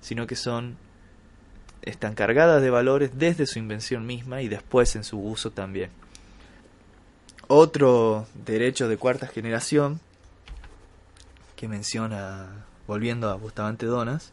[0.00, 0.76] sino que son
[1.82, 5.90] están cargadas de valores desde su invención misma y después en su uso también.
[7.46, 10.00] Otro derecho de cuarta generación
[11.56, 14.32] que menciona volviendo a Bustamante Donas,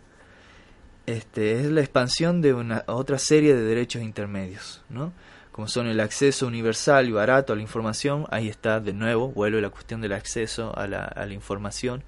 [1.05, 5.13] este, es la expansión de una otra serie de derechos intermedios, ¿no?
[5.51, 9.61] como son el acceso universal y barato a la información, ahí está de nuevo, vuelve
[9.61, 12.03] la cuestión del acceso a la, información,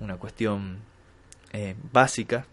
[0.00, 0.78] una cuestión
[1.52, 2.46] eh, básica,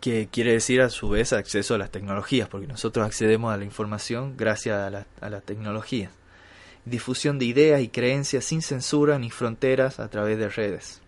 [0.00, 3.64] que quiere decir a su vez acceso a las tecnologías, porque nosotros accedemos a la
[3.64, 6.10] información gracias a la, a la tecnología
[6.88, 11.00] difusión de ideas y creencias sin censura ni fronteras a través de redes.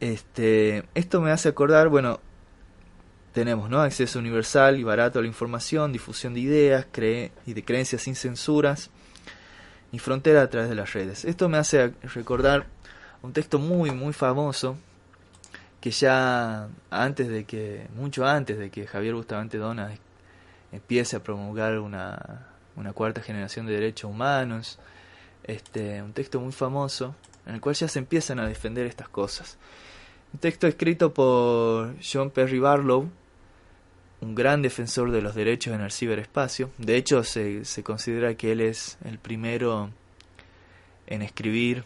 [0.00, 2.20] Este, esto me hace acordar, bueno,
[3.32, 3.80] tenemos ¿no?
[3.80, 6.86] acceso universal y barato a la información, difusión de ideas
[7.46, 8.90] y de creencias sin censuras
[9.92, 11.24] ni frontera a través de las redes.
[11.24, 12.66] Esto me hace recordar
[13.22, 14.76] un texto muy muy famoso
[15.80, 19.92] que ya antes de que, mucho antes de que Javier Bustamante Dona
[20.72, 24.78] empiece a promulgar una, una cuarta generación de derechos humanos,
[25.44, 27.14] este, un texto muy famoso
[27.46, 29.56] en el cual ya se empiezan a defender estas cosas.
[30.32, 33.08] Un texto escrito por John Perry Barlow,
[34.20, 36.70] un gran defensor de los derechos en el ciberespacio.
[36.78, 39.90] De hecho, se, se considera que él es el primero
[41.06, 41.84] en escribir,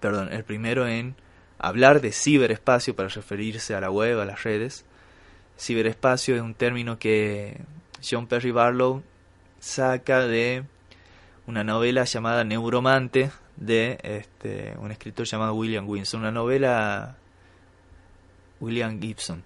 [0.00, 1.16] perdón, el primero en
[1.58, 4.84] hablar de ciberespacio para referirse a la web, a las redes.
[5.58, 7.60] Ciberespacio es un término que
[8.08, 9.02] John Perry Barlow
[9.60, 10.64] saca de
[11.46, 17.16] una novela llamada Neuromante de este, un escritor llamado William Winson, una novela
[18.60, 19.42] William Gibson,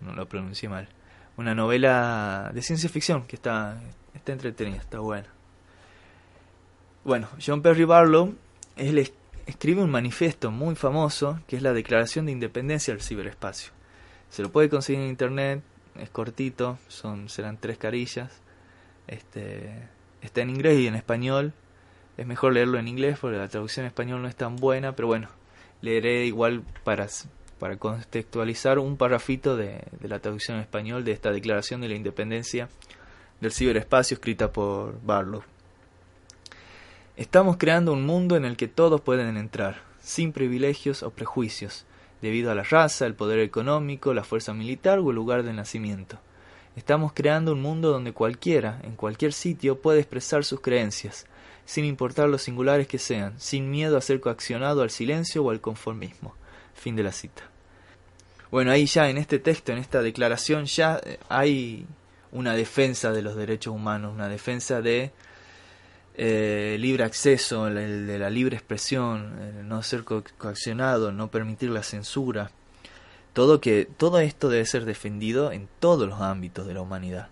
[0.00, 0.88] no lo pronuncié mal,
[1.36, 3.80] una novela de ciencia ficción que está,
[4.14, 5.28] está entretenida, está buena.
[7.04, 8.34] Bueno, John Perry Barlow,
[8.76, 9.12] él
[9.46, 13.72] escribe un manifiesto muy famoso que es la Declaración de Independencia del Ciberespacio.
[14.30, 15.62] Se lo puede conseguir en internet,
[15.98, 18.42] es cortito, son serán tres carillas
[19.06, 19.88] este,
[20.20, 21.52] está en inglés y en español.
[22.16, 25.08] Es mejor leerlo en inglés porque la traducción en español no es tan buena, pero
[25.08, 25.28] bueno,
[25.80, 27.08] leeré igual para,
[27.58, 31.94] para contextualizar un parrafito de, de la traducción en español de esta declaración de la
[31.94, 32.68] independencia
[33.40, 35.42] del ciberespacio escrita por Barlow.
[37.16, 41.84] Estamos creando un mundo en el que todos pueden entrar, sin privilegios o prejuicios,
[42.22, 46.18] debido a la raza, el poder económico, la fuerza militar o el lugar de nacimiento.
[46.74, 51.26] Estamos creando un mundo donde cualquiera, en cualquier sitio, puede expresar sus creencias,
[51.66, 55.60] sin importar lo singulares que sean, sin miedo a ser coaccionado al silencio o al
[55.60, 56.34] conformismo.
[56.74, 57.42] Fin de la cita.
[58.50, 61.86] Bueno, ahí ya en este texto, en esta declaración, ya eh, hay
[62.32, 65.10] una defensa de los derechos humanos, una defensa de
[66.14, 72.50] eh, libre acceso, de la libre expresión, no ser coaccionado, no permitir la censura,
[73.32, 77.28] todo, que, todo esto debe ser defendido en todos los ámbitos de la humanidad.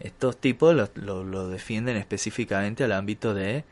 [0.00, 3.64] Estos tipos lo, lo, defienden específicamente al ámbito de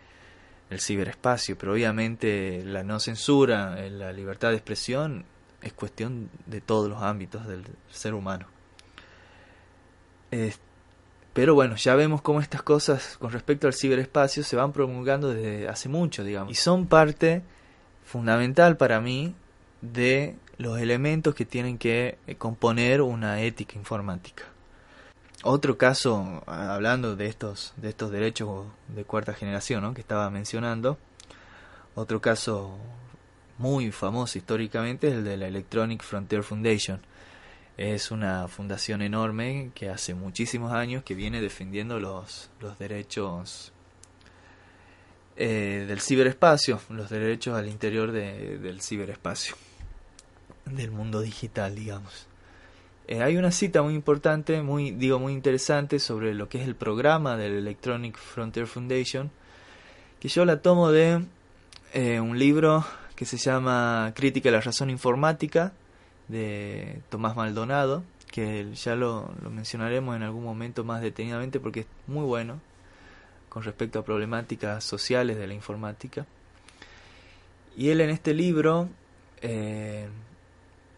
[0.71, 5.25] el ciberespacio, pero obviamente la no censura, la libertad de expresión
[5.63, 8.47] es cuestión de todos los ámbitos del ser humano.
[11.33, 15.69] pero bueno, ya vemos cómo estas cosas con respecto al ciberespacio se van promulgando desde
[15.69, 16.53] hace mucho, digamos.
[16.53, 17.43] Y son parte
[18.05, 19.35] fundamental para mí
[19.83, 24.45] de los elementos que tienen que componer una ética informática.
[25.43, 30.99] Otro caso, hablando de estos, de estos derechos de cuarta generación que estaba mencionando,
[31.95, 32.77] otro caso
[33.57, 37.01] muy famoso históricamente es el de la Electronic Frontier Foundation.
[37.79, 43.73] Es una fundación enorme que hace muchísimos años que viene defendiendo los, los derechos
[45.37, 49.57] eh, del ciberespacio, los derechos al interior del ciberespacio,
[50.77, 52.27] del mundo digital, digamos.
[53.07, 56.77] Eh, hay una cita muy importante, muy, digo, muy interesante sobre lo que es el
[56.77, 59.31] programa del Electronic Frontier Foundation,
[60.21, 61.25] que yo la tomo de
[61.93, 62.85] eh, un libro
[63.17, 65.73] que se llama Crítica de la Razón Informática,
[66.29, 71.87] de Tomás Maldonado, que ya lo, lo mencionaremos en algún momento más detenidamente porque es
[72.07, 72.61] muy bueno
[73.49, 76.25] con respecto a problemáticas sociales de la informática.
[77.77, 78.89] Y él en este libro
[79.43, 80.09] eh,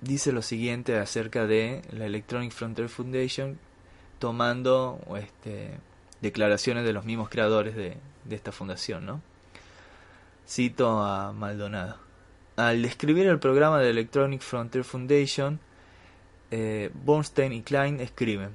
[0.02, 3.58] dice lo siguiente acerca de la Electronic Frontier Foundation,
[4.18, 5.70] tomando este,
[6.20, 7.96] declaraciones de los mismos creadores de,
[8.30, 9.06] esta fundación.
[9.06, 9.22] ¿no?
[10.46, 11.96] Cito a Maldonado.
[12.56, 15.58] Al describir el programa de Electronic Frontier Foundation,
[16.50, 18.50] eh, Bornstein y Klein escriben,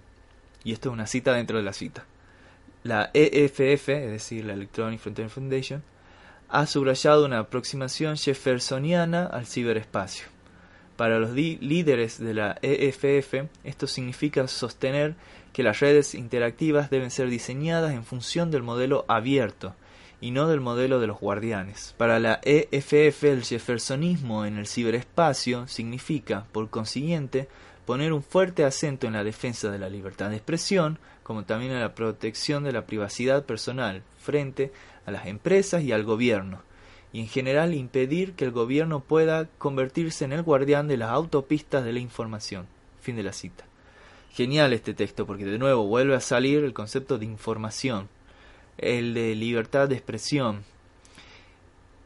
[0.64, 2.06] y esto es una cita dentro de la cita,
[2.84, 5.84] la EFF, es decir, la Electronic Frontier Foundation,
[6.50, 10.37] ha subrayado una aproximación jeffersoniana al ciberespacio
[10.98, 15.16] para los líderes de la EFF, esto significa sostener
[15.54, 19.76] que las redes interactivas deben ser diseñadas en función del modelo abierto
[20.20, 21.94] y no del modelo de los guardianes.
[21.98, 27.48] Para la EFF, el jeffersonismo en el ciberespacio significa, por consiguiente,
[27.86, 31.80] poner un fuerte acento en la defensa de la libertad de expresión, como también en
[31.80, 34.72] la protección de la privacidad personal frente
[35.06, 36.62] a las empresas y al gobierno,
[37.13, 41.84] y en general impedir que el gobierno pueda convertirse en el guardián de las autopistas
[41.84, 42.67] de la información.
[43.02, 43.65] Fin de la cita.
[44.32, 48.10] Genial este texto porque de nuevo vuelve a salir el concepto de información,
[48.78, 50.63] el de libertad de expresión.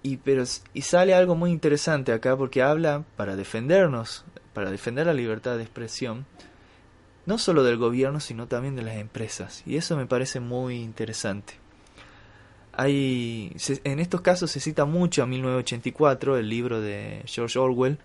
[0.04, 5.14] Y, pero, y sale algo muy interesante acá porque habla para defendernos, para defender la
[5.14, 6.26] libertad de expresión,
[7.26, 9.64] no solo del gobierno, sino también de las empresas.
[9.66, 11.61] Y eso me parece muy interesante.
[12.74, 17.98] Hay, en estos casos se cita mucho a 1984, el libro de George Orwell,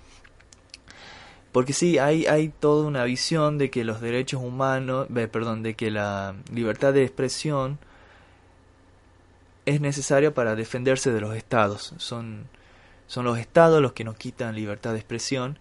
[1.53, 5.91] porque sí, hay, hay toda una visión de que los derechos humanos, perdón, de que
[5.91, 7.79] la libertad de expresión
[9.65, 11.95] es necesaria para defenderse de los estados.
[11.97, 12.47] Son,
[13.07, 15.59] son los estados los que nos quitan libertad de expresión.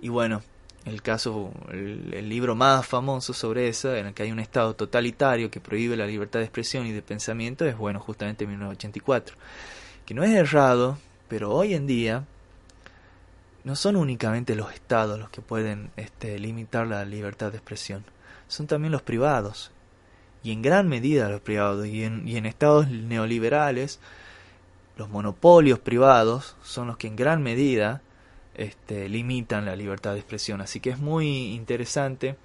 [0.00, 0.42] Y bueno,
[0.84, 5.50] el caso, el, libro más famoso sobre eso, en el que hay un Estado totalitario
[5.50, 9.36] que prohíbe la libertad de expresión y de pensamiento, es bueno, justamente 1984.
[10.04, 12.24] Que no es errado, pero hoy en día
[13.64, 18.04] no son únicamente los Estados los que pueden este, limitar la libertad de expresión,
[18.48, 19.70] son también los privados.
[20.42, 21.86] Y en gran medida los privados.
[21.86, 23.98] Y en, y en estados neoliberales,
[24.98, 28.02] los monopolios privados son los que en gran medida
[28.54, 30.60] este, limitan la libertad de expresión.
[30.60, 32.36] Así que es muy interesante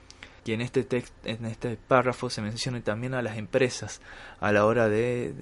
[0.44, 0.88] que en este,
[1.24, 4.02] este párrafo se mencione también a las empresas
[4.40, 5.34] a la hora de,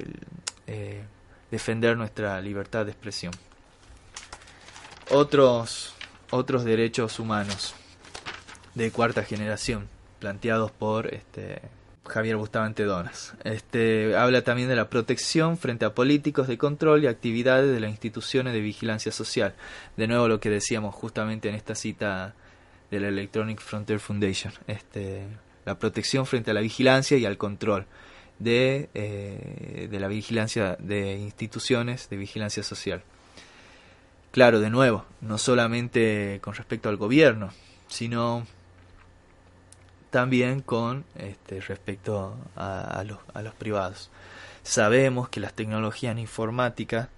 [0.67, 1.03] eh,
[1.51, 3.33] defender nuestra libertad de expresión.
[5.09, 5.95] Otros,
[6.31, 7.73] otros derechos humanos
[8.75, 9.87] de cuarta generación
[10.19, 11.61] planteados por este,
[12.07, 13.35] Javier Bustamante Donas.
[13.43, 17.91] Este, habla también de la protección frente a políticos de control y actividades de las
[17.91, 19.53] instituciones de vigilancia social.
[19.95, 22.33] De nuevo lo que decíamos justamente en esta cita
[22.91, 24.53] de la Electronic Frontier Foundation.
[24.67, 25.23] Este,
[25.65, 27.85] la protección frente a la vigilancia y al control
[28.39, 33.03] de, eh, de la vigilancia de instituciones de vigilancia social.
[34.31, 37.51] Claro, de nuevo, no solamente con respecto al gobierno,
[37.87, 38.45] sino
[40.17, 44.09] también con este, respecto a, los, privados.
[44.63, 47.09] Sabemos que las tecnologías informáticas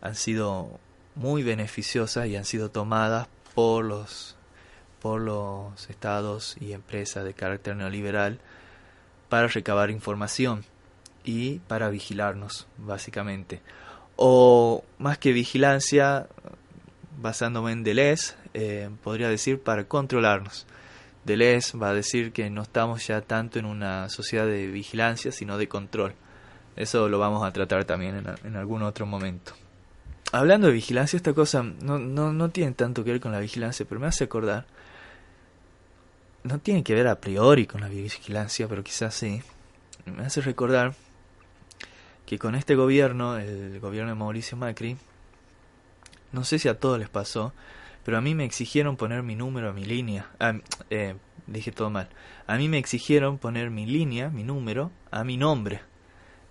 [0.00, 0.80] han sido
[1.14, 4.34] muy beneficiosas y han sido tomadas por los
[5.00, 8.40] por los estados y empresas de carácter neoliberal
[9.28, 10.64] para recabar información
[11.22, 13.60] y para vigilarnos, básicamente.
[14.16, 16.26] O más que vigilancia,
[17.16, 20.66] basándome en Deleuze, eh, podría decir para controlarnos.
[21.24, 25.58] Deleuze va a decir que no estamos ya tanto en una sociedad de vigilancia, sino
[25.58, 26.14] de control.
[26.76, 29.52] Eso lo vamos a tratar también en, algún otro momento.
[30.32, 33.86] hablando de vigilancia, esta cosa no, no, no tiene tanto que ver con la vigilancia,
[33.88, 34.66] pero me hace acordar.
[36.42, 39.42] No tiene que ver a priori con la vigilancia, pero quizás sí.
[40.04, 40.94] Me hace recordar
[42.26, 44.96] que con este gobierno, el gobierno de Mauricio Macri,
[46.32, 47.52] no sé si a todos les pasó,
[48.04, 50.30] pero a mí me exigieron poner mi número a mi línea.
[50.38, 50.54] Ah,
[50.90, 52.08] eh, dije todo mal.
[52.46, 55.80] A mí me exigieron poner mi línea, mi número, a mi nombre.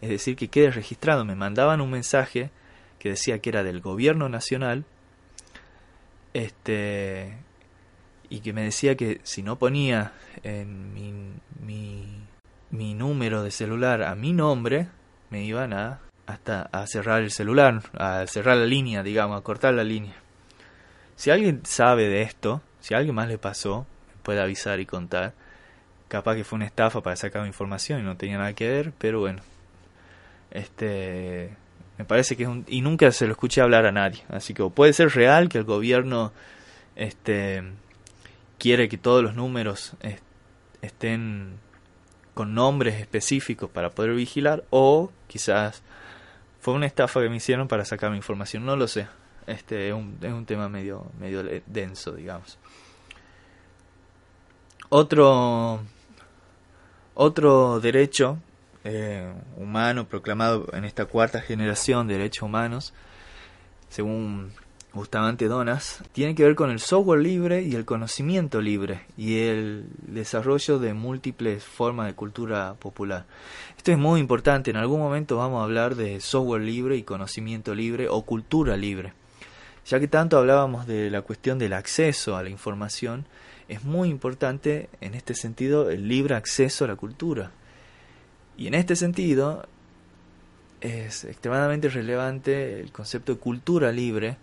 [0.02, 1.26] Es decir, que quede registrado.
[1.26, 2.50] Me mandaban un mensaje
[3.00, 4.86] que decía que era del gobierno nacional.
[6.34, 7.38] Este.
[8.30, 11.14] Y que me decía que si no ponía en mi,
[11.64, 12.24] mi,
[12.72, 14.88] mi número de celular a mi nombre,
[15.30, 19.74] me iban a hasta a cerrar el celular, a cerrar la línea, digamos, a cortar
[19.76, 20.23] la línea.
[21.16, 23.86] Si alguien sabe de esto, si a alguien más le pasó,
[24.24, 25.34] puede avisar y contar.
[26.08, 29.20] Capaz que fue una estafa para sacar información y no tenía nada que ver, pero
[29.20, 29.42] bueno.
[30.52, 31.50] Este
[31.98, 34.64] me parece que es un y nunca se lo escuché hablar a nadie, así que
[34.70, 36.32] puede ser real que el gobierno
[36.96, 37.64] este
[38.58, 39.94] quiere que todos los números
[40.82, 41.60] estén
[42.34, 45.84] con nombres específicos para poder vigilar o quizás
[46.62, 49.08] fue una estafa que me hicieron para sacar mi información, no lo sé.
[49.48, 52.58] Este es un, es un tema medio medio denso, digamos.
[54.90, 55.82] Otro,
[57.16, 58.38] otro derecho
[58.84, 62.94] eh, humano proclamado en esta cuarta generación de derechos humanos,
[63.90, 64.52] según
[64.94, 69.88] Bustamante Donas, tiene que ver con el software libre y el conocimiento libre y el
[70.06, 73.26] desarrollo de múltiples formas de cultura popular.
[73.76, 77.74] Esto es muy importante, en algún momento vamos a hablar de software libre y conocimiento
[77.74, 79.14] libre o cultura libre.
[79.86, 83.26] Ya que tanto hablábamos de la cuestión del acceso a la información,
[83.68, 87.52] es muy importante en este sentido el libre acceso a la cultura.
[88.58, 89.66] Y en este sentido
[90.80, 94.38] es extremadamente relevante el concepto de cultura libre,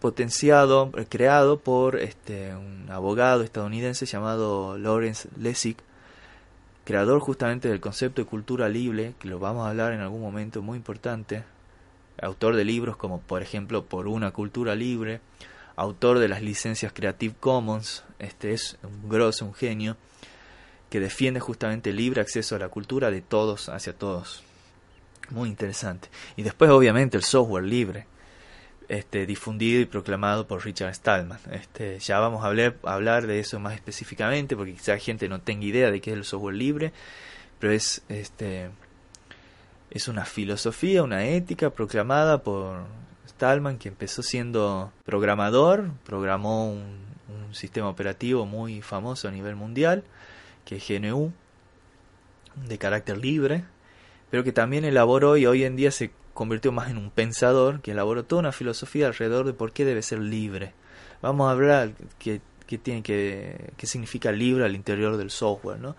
[0.00, 5.76] potenciado, creado por este, un abogado estadounidense llamado Lawrence Lessig,
[6.84, 10.60] creador justamente del concepto de cultura libre, que lo vamos a hablar en algún momento
[10.60, 11.44] muy importante,
[12.20, 15.20] autor de libros como por ejemplo Por una cultura libre,
[15.76, 19.96] autor de las licencias Creative Commons, este es un grosso, un genio,
[20.90, 24.42] que defiende justamente el libre acceso a la cultura de todos hacia todos.
[25.30, 26.08] Muy interesante.
[26.36, 28.06] Y después obviamente el software libre,
[28.88, 31.38] este, difundido y proclamado por Richard Stallman.
[31.50, 35.64] Este, ya vamos a hablar, hablar de eso más específicamente, porque quizá gente no tenga
[35.64, 36.92] idea de qué es el software libre,
[37.58, 38.68] pero es, este,
[39.94, 42.84] es una filosofía, una ética proclamada por
[43.28, 47.12] Stallman, que empezó siendo programador, programó un,
[47.52, 50.04] sistema operativo muy famoso a nivel mundial,
[50.64, 51.34] que es GNU,
[52.66, 53.64] de carácter libre,
[54.30, 57.90] pero que también elaboró y hoy en día se convirtió más en un pensador, que
[57.90, 60.72] elaboró toda una filosofía alrededor de por qué debe ser libre.
[61.20, 65.94] Vamos a hablar que, que tiene que, qué significa libre al interior del software, ¿no?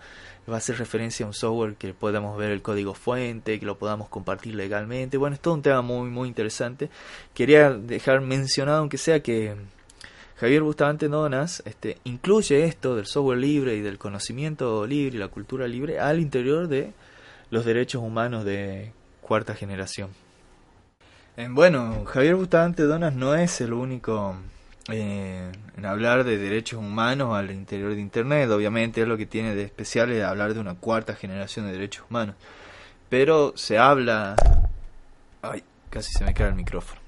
[0.48, 3.78] Va a hacer referencia a un software que podamos ver el código fuente, que lo
[3.78, 5.16] podamos compartir legalmente.
[5.16, 6.90] Bueno, es todo un tema muy, muy interesante.
[7.32, 9.54] Quería dejar mencionado, aunque sea que
[10.36, 15.28] Javier Bustamante Donas este, incluye esto del software libre y del conocimiento libre y la
[15.28, 16.92] cultura libre al interior de
[17.50, 20.10] los derechos humanos de cuarta generación.
[21.36, 24.36] Eh, bueno, Javier Bustamante Donas no es el único
[24.88, 28.50] eh, en hablar de derechos humanos al interior de Internet.
[28.50, 32.04] Obviamente es lo que tiene de especial es hablar de una cuarta generación de derechos
[32.08, 32.36] humanos.
[33.08, 34.36] Pero se habla...
[35.42, 37.00] Ay, casi se me cae el micrófono.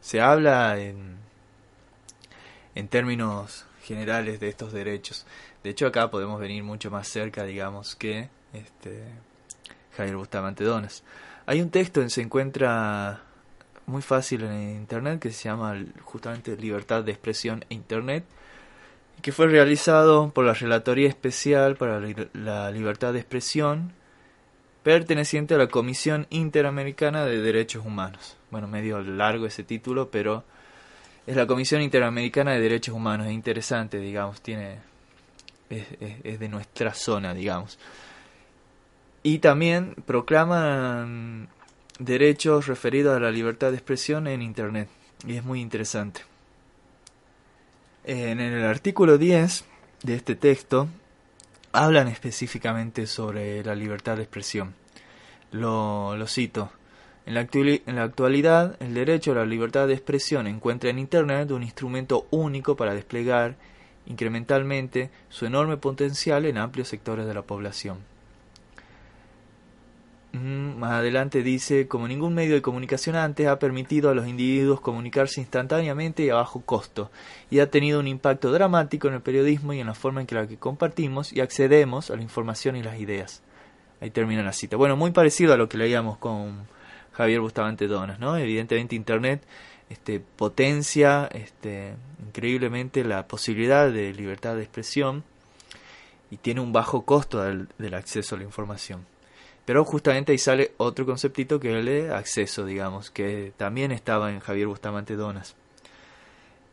[0.00, 1.16] Se habla en,
[2.74, 5.26] en términos generales de estos derechos.
[5.62, 9.04] De hecho acá podemos venir mucho más cerca, digamos, que este,
[9.96, 11.02] Javier Bustamante Donas.
[11.46, 13.22] Hay un texto en se encuentra
[13.86, 18.24] muy fácil en internet que se llama justamente Libertad de Expresión e Internet,
[19.20, 22.00] que fue realizado por la Relatoría Especial para
[22.34, 23.92] la Libertad de Expresión,
[24.82, 28.36] perteneciente a la Comisión Interamericana de Derechos Humanos.
[28.50, 30.44] Bueno, medio largo ese título, pero
[31.26, 33.26] es la Comisión Interamericana de Derechos Humanos.
[33.28, 34.78] Es interesante, digamos, tiene
[35.70, 35.86] es,
[36.24, 37.78] es de nuestra zona, digamos.
[39.22, 41.48] Y también proclaman
[42.04, 44.88] derechos referidos a la libertad de expresión en Internet.
[45.26, 46.22] Y es muy interesante.
[48.04, 49.64] En el artículo 10
[50.02, 50.88] de este texto
[51.72, 54.74] hablan específicamente sobre la libertad de expresión.
[55.52, 56.72] Lo, cito.
[57.26, 62.26] En la, actualidad, el derecho a la libertad de expresión encuentra en Internet un instrumento
[62.30, 63.54] único para desplegar
[64.06, 67.98] incrementalmente su enorme potencial en amplios sectores de la población.
[70.32, 75.42] Más adelante dice, como ningún medio de comunicación antes ha permitido a los individuos comunicarse
[75.42, 77.10] instantáneamente y a bajo costo,
[77.50, 80.34] y ha tenido un impacto dramático en el periodismo y en la forma en que
[80.34, 83.42] la que compartimos y accedemos a la información y las ideas.
[84.00, 84.76] Ahí termina la cita.
[84.76, 86.66] Bueno, muy parecido a lo que leíamos con
[87.12, 88.36] Javier Bustamante Donas, ¿no?
[88.36, 89.42] Evidentemente Internet
[89.90, 91.94] este, potencia este,
[92.26, 95.24] increíblemente la posibilidad de libertad de expresión
[96.30, 99.11] y tiene un bajo costo del acceso a la información.
[99.64, 104.32] Pero justamente ahí sale otro conceptito que es el de acceso, digamos, que también estaba
[104.32, 105.54] en Javier Bustamante Donas.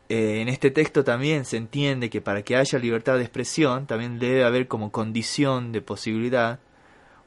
[0.08, 4.18] Eh, en este texto también se entiende que para que haya libertad de expresión también
[4.18, 6.58] debe haber como condición de posibilidad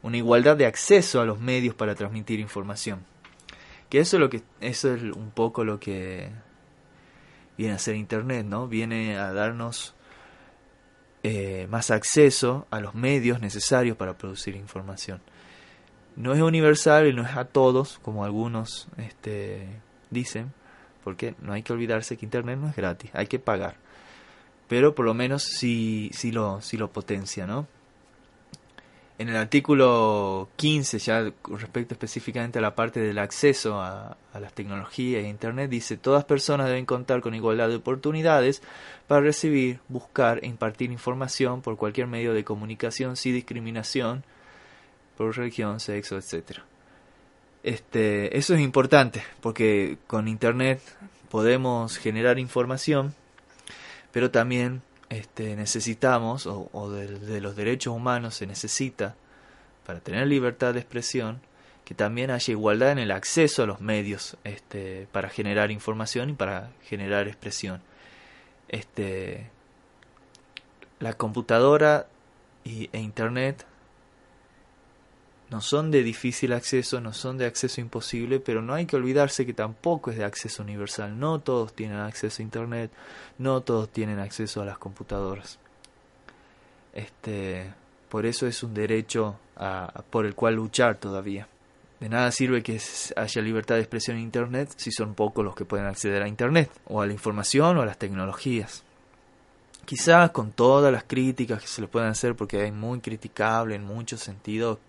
[0.02, 3.06] una igualdad de acceso a los medios para transmitir información.
[3.90, 6.30] Que eso es lo que eso es un poco lo que
[7.58, 8.68] viene a ser internet, ¿no?
[8.68, 9.96] Viene a darnos
[11.22, 15.22] eh, más acceso a los medios necesarios para producir información
[16.16, 19.68] no es universal y no es a todos, como algunos este,
[20.10, 20.54] dicen,
[21.04, 23.76] porque no hay que olvidarse que Internet no es gratis, hay que pagar.
[24.68, 27.68] Pero por lo menos sí, sí, lo, sí lo potencia, ¿no?
[29.20, 34.54] En el artículo 15, ya con respecto específicamente a la parte del acceso a, las
[34.54, 38.64] tecnologías e Internet, dice, todas personas deben contar con igualdad de oportunidades
[39.08, 44.24] para recibir, buscar e impartir información por cualquier medio de comunicación sin discriminación,
[45.18, 46.66] por religión, sexo, etcétera.
[47.64, 50.82] Este, eso es importante porque con internet
[51.30, 53.16] podemos generar información,
[54.12, 59.16] pero también este, necesitamos, o, de, los derechos humanos se necesita,
[59.86, 61.42] para tener libertad de expresión,
[61.86, 66.34] que también haya igualdad en el acceso a los medios este, para generar información y
[66.34, 67.82] para generar expresión.
[68.70, 69.50] Este,
[71.00, 72.08] la computadora
[72.64, 73.66] y, e internet
[75.54, 79.46] no son de difícil acceso, no son de acceso imposible, pero no hay que olvidarse
[79.46, 81.20] que tampoco es de acceso universal.
[81.20, 82.92] No todos tienen acceso a Internet,
[83.38, 85.60] no todos tienen acceso a las computadoras.
[86.92, 87.72] Este,
[88.10, 89.38] por eso es un derecho
[90.10, 91.48] por el cual luchar todavía.
[92.00, 92.82] De nada sirve que
[93.16, 96.72] haya libertad de expresión en Internet si son pocos los que pueden acceder a Internet,
[96.86, 98.84] o a la información, o a las tecnologías.
[99.86, 103.84] Quizás con todas las críticas que se le puedan hacer, porque es muy criticable en
[103.84, 104.80] muchos sentidos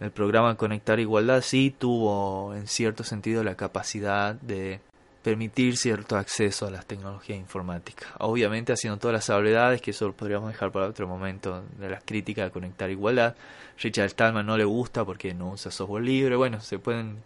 [0.00, 4.80] el programa Conectar Igualdad sí tuvo en cierto sentido la capacidad de
[5.22, 8.10] permitir cierto acceso a las tecnologías informáticas.
[8.20, 12.04] Obviamente haciendo todas las salvedades, que eso lo podríamos dejar para otro momento, de las
[12.04, 13.34] críticas a Conectar Igualdad.
[13.78, 16.36] Richard Stallman no le gusta porque no usa software libre.
[16.36, 17.16] Bueno, se pueden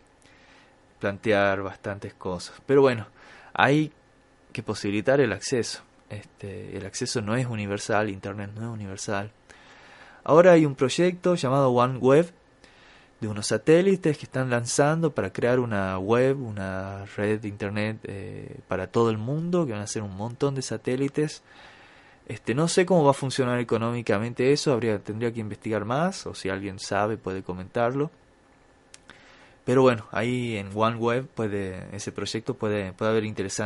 [0.99, 2.63] plantear bastantes cosas.
[2.65, 3.07] Pero bueno,
[3.53, 3.93] hay
[4.53, 5.83] que posibilitar el acceso.
[6.09, 9.31] Este, el acceso no es universal, Internet no es universal.
[10.25, 12.33] Ahora hay un proyecto llamado OneWeb
[13.21, 18.57] de unos satélites que están lanzando para crear una web, una red de internet eh,
[18.67, 21.43] para todo el mundo, que van a ser un montón de satélites.
[22.27, 26.35] Este, no sé cómo va a funcionar económicamente eso, habría, tendría que investigar más, o
[26.35, 28.11] si alguien sabe puede comentarlo.
[29.65, 33.25] Pero bueno, ahí en OneWeb puede, ese proyecto puede, haber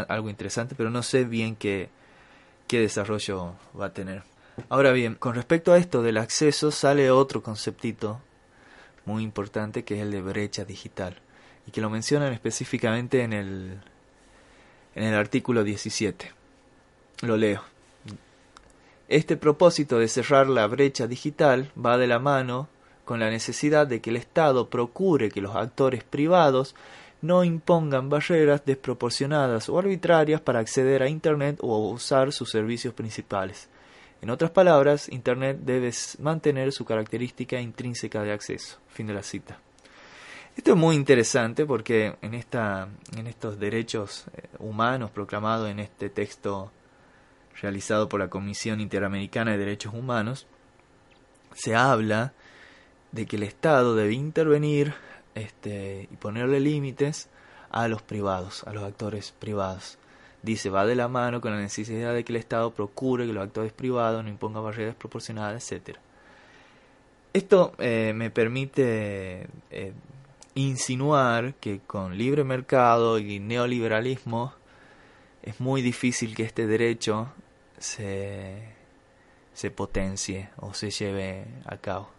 [0.09, 1.88] algo interesante, pero no sé bien qué,
[2.66, 4.24] qué desarrollo va a tener.
[4.68, 8.20] Ahora bien, con respecto a esto del acceso, sale otro conceptito
[9.07, 11.16] muy importante que es el de brecha digital
[11.66, 13.80] y que lo mencionan específicamente en el,
[14.94, 16.30] en el artículo 17.
[17.22, 17.62] Lo leo.
[19.09, 22.68] Este propósito de cerrar la brecha digital va de la mano
[23.05, 26.74] con la necesidad de que el Estado procure que los actores privados
[27.20, 33.68] no impongan barreras desproporcionadas o arbitrarias para acceder a Internet o usar sus servicios principales.
[34.25, 38.79] En otras palabras, Internet debe mantener su característica intrínseca de acceso.
[38.89, 39.59] Fin de la cita.
[40.57, 46.09] Esto es muy interesante porque en, esta, en estos derechos eh, humanos proclamados en este
[46.09, 46.72] texto
[47.61, 50.47] realizado por la Comisión Interamericana de Derechos Humanos,
[51.53, 52.33] se habla
[53.12, 54.95] de que el Estado debe intervenir
[55.35, 57.29] este, y ponerle límites
[57.68, 59.99] a los privados, a los actores privados
[60.45, 63.45] dice, va de la mano con la necesidad de que el Estado procure que los
[63.45, 65.97] actores privados no impongan barreras proporcionadas, etc.
[67.32, 69.92] Esto eh, me permite eh,
[70.55, 74.55] insinuar que con libre mercado y neoliberalismo
[75.42, 77.32] es muy difícil que este derecho
[77.78, 78.62] se,
[79.53, 82.14] se potencie o se lleve a cabo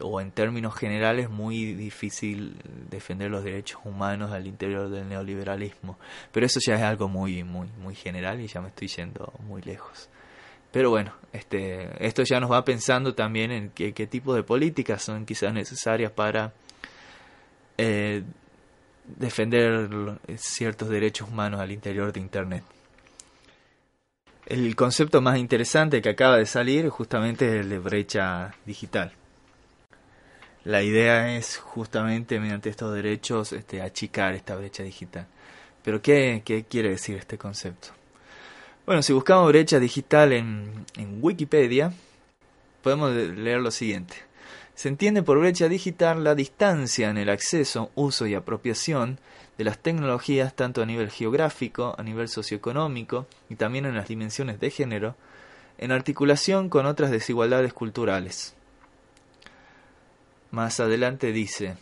[0.00, 2.56] o en términos generales muy difícil
[2.90, 5.98] defender los derechos humanos al interior del neoliberalismo
[6.32, 9.62] pero eso ya es algo muy muy muy general y ya me estoy yendo muy
[9.62, 10.08] lejos
[10.72, 15.02] Pero bueno, este, esto ya nos va pensando también en qué, qué tipo de políticas
[15.02, 16.52] son quizás necesarias para
[17.78, 18.24] eh,
[19.04, 22.64] defender ciertos derechos humanos al interior de Internet.
[24.46, 29.12] El concepto más interesante que acaba de salir es justamente el de brecha digital.
[30.64, 35.26] La idea es justamente mediante estos derechos este, achicar esta brecha digital.
[35.82, 37.88] Pero ¿qué, ¿qué, quiere decir este concepto?
[38.86, 40.84] Bueno, si buscamos brecha digital en
[41.20, 41.92] Wikipedia,
[42.82, 44.16] podemos leer lo siguiente.
[44.74, 49.18] Se entiende por brecha digital la distancia en el acceso, uso y apropiación
[49.56, 54.58] de las tecnologías tanto a nivel geográfico, a nivel socioeconómico y también en las dimensiones
[54.58, 55.14] de género,
[55.78, 58.54] en articulación con otras desigualdades culturales.
[60.54, 61.74] Más adelante dice,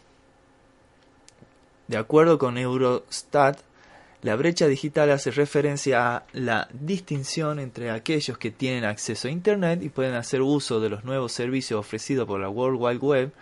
[1.89, 3.61] de acuerdo con Eurostat,
[4.23, 9.83] la brecha digital hace referencia a la distinción entre aquellos que tienen acceso a Internet
[9.83, 13.33] y pueden hacer uso de los nuevos servicios ofrecidos por la World Wide Web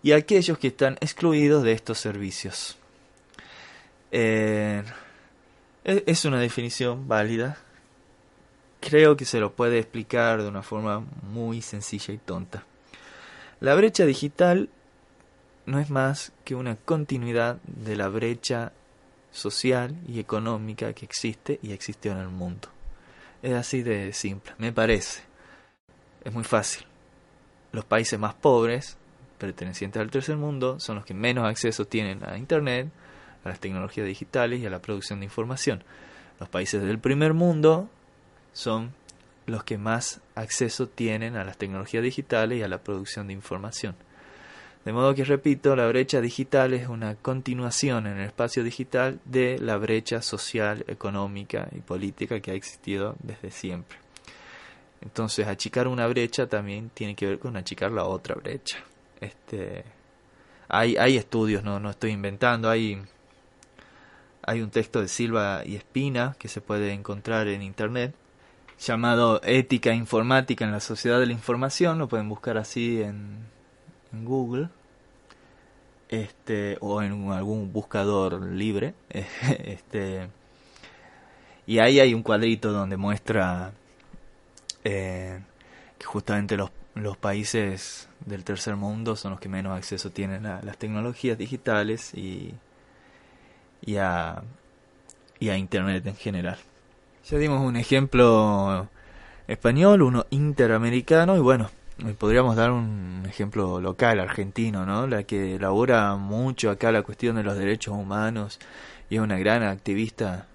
[0.00, 2.76] y aquellos que están excluidos de estos servicios.
[4.12, 4.84] Eh,
[5.82, 7.58] es una definición válida.
[8.78, 12.64] Creo que se lo puede explicar de una forma muy sencilla y tonta.
[13.62, 14.70] La brecha digital
[15.66, 18.72] no es más que una continuidad de la brecha
[19.30, 22.70] social y económica que existe y existió en el mundo.
[23.40, 25.22] Es así de simple, me parece.
[26.24, 26.84] Es muy fácil.
[27.70, 28.96] Los países más pobres,
[29.38, 32.90] pertenecientes al tercer mundo, son los que menos acceso tienen a Internet,
[33.44, 35.84] a las tecnologías digitales y a la producción de información.
[36.40, 37.88] Los países del primer mundo
[38.52, 38.92] son
[39.46, 43.94] los que más acceso tienen a las tecnologías digitales y a la producción de información.
[44.84, 49.58] De modo que, repito, la brecha digital es una continuación en el espacio digital de
[49.60, 53.98] la brecha social, económica y política que ha existido desde siempre.
[55.00, 58.78] Entonces, achicar una brecha también tiene que ver con achicar la otra brecha.
[59.20, 59.84] Este,
[60.68, 63.00] hay, hay estudios, no, no estoy inventando, hay,
[64.42, 68.14] hay un texto de Silva y Espina que se puede encontrar en internet
[68.78, 73.46] llamado Ética Informática en la Sociedad de la Información, lo pueden buscar así en,
[74.12, 74.68] en Google
[76.08, 80.28] este o en algún buscador libre este
[81.66, 83.72] y ahí hay un cuadrito donde muestra
[84.84, 85.40] eh,
[85.96, 90.60] que justamente los, los países del tercer mundo son los que menos acceso tienen a
[90.62, 92.52] las tecnologías digitales y,
[93.80, 94.42] y, a,
[95.38, 96.58] y a internet en general
[97.24, 98.88] ya dimos un ejemplo
[99.46, 101.70] español, uno interamericano y bueno,
[102.18, 105.06] podríamos dar un ejemplo local, argentino, ¿no?
[105.06, 108.58] La que elabora mucho acá la cuestión de los derechos humanos
[109.08, 110.46] y es una gran activista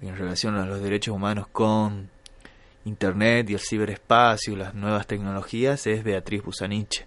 [0.00, 2.10] en relación a los derechos humanos con
[2.84, 7.06] Internet y el ciberespacio y las nuevas tecnologías es Beatriz Busaniche.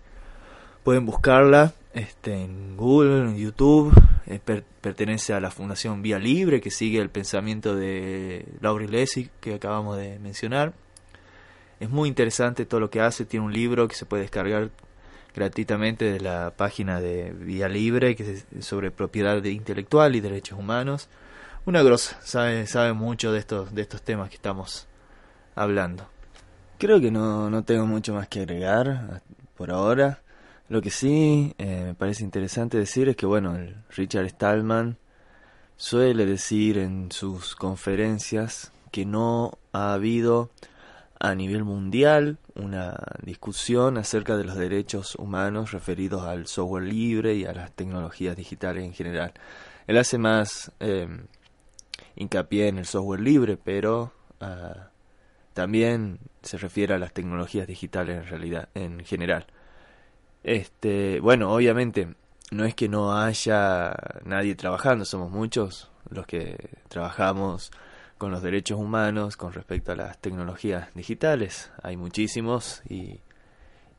[0.83, 3.93] Pueden buscarla este, en Google, en YouTube.
[4.81, 9.97] Pertenece a la Fundación Vía Libre, que sigue el pensamiento de Laurie Lessig, que acabamos
[9.97, 10.73] de mencionar.
[11.79, 13.25] Es muy interesante todo lo que hace.
[13.25, 14.71] Tiene un libro que se puede descargar
[15.35, 21.09] gratuitamente de la página de Vía Libre, que es sobre propiedad intelectual y derechos humanos.
[21.65, 24.87] Una grosa, sabe, sabe mucho de estos, de estos temas que estamos
[25.55, 26.07] hablando.
[26.77, 29.21] Creo que no, no tengo mucho más que agregar
[29.55, 30.19] por ahora.
[30.67, 34.97] Lo que sí eh, me parece interesante decir es que, bueno, el Richard Stallman
[35.77, 40.49] suele decir en sus conferencias que no ha habido
[41.19, 47.45] a nivel mundial una discusión acerca de los derechos humanos referidos al software libre y
[47.45, 49.33] a las tecnologías digitales en general.
[49.85, 51.07] Él hace más eh,
[52.15, 54.89] hincapié en el software libre, pero ah,
[55.53, 59.45] también se refiere a las tecnologías digitales en realidad en general.
[60.45, 62.13] Este, bueno, obviamente
[62.51, 67.71] no es que no haya nadie trabajando, somos muchos los que trabajamos
[68.19, 71.71] con los derechos humanos con respecto a las tecnologías digitales.
[71.81, 73.21] Hay muchísimos y,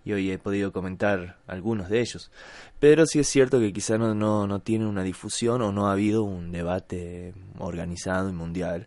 [0.07, 2.30] hoy he podido comentar algunos de ellos.
[2.78, 5.92] Pero sí es cierto que quizá no, no, no tiene una difusión o no ha
[5.94, 8.86] habido un debate organizado y mundial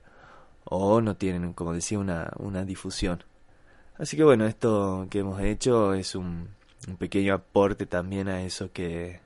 [0.64, 3.22] o no tienen, como decía, una, una difusión.
[3.98, 6.58] Así que bueno, esto que hemos hecho es un
[6.88, 9.20] un pequeño aporte también a eso que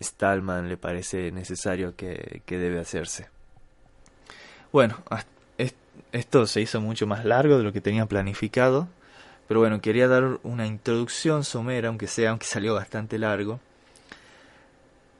[0.00, 3.28] Stallman le parece necesario que, debe hacerse.
[4.72, 5.02] Bueno,
[6.12, 8.88] esto se hizo mucho más largo de lo que tenía planificado,
[9.48, 13.60] pero bueno, quería dar una introducción somera, aunque sea, aunque salió bastante largo,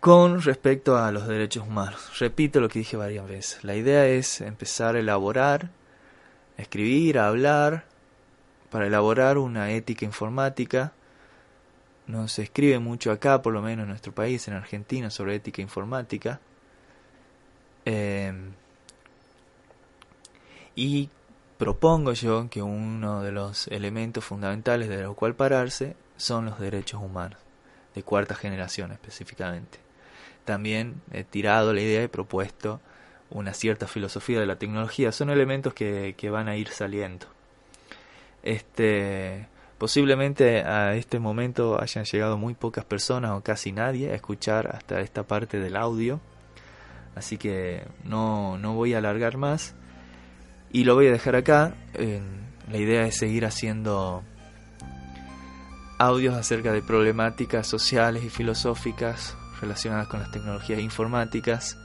[0.01, 2.19] con respecto a los derechos humanos.
[2.19, 3.65] Repito lo que dije varias veces.
[3.65, 5.69] La idea es empezar a elaborar,
[6.59, 7.85] a escribir, a hablar
[8.71, 10.93] para elaborar una ética informática.
[12.11, 15.63] No se escribe mucho acá, por lo menos en nuestro país, en Argentina, sobre ética
[15.63, 16.41] informática.
[17.85, 18.53] Em,
[20.75, 21.09] y
[21.57, 27.01] propongo yo que uno de los elementos fundamentales de los cual pararse son los derechos
[27.01, 27.39] humanos,
[27.95, 29.79] de cuarta generación específicamente.
[30.45, 32.81] También he tirado la idea y propuesto
[33.31, 35.13] una cierta filosofía de la tecnología.
[35.13, 37.27] Son elementos que, que van a ir saliendo.
[38.43, 39.47] Este,
[39.81, 45.01] posiblemente a este momento hayan llegado muy pocas personas o casi nadie a escuchar hasta
[45.01, 46.20] esta parte del audio.
[47.14, 49.74] Así que no, no voy a alargar más
[50.70, 51.72] y lo voy a dejar acá.
[52.70, 54.22] la idea es seguir haciendo
[55.99, 61.78] audios acerca de problemáticas sociales y filosóficas relacionadas con las tecnologías informáticas,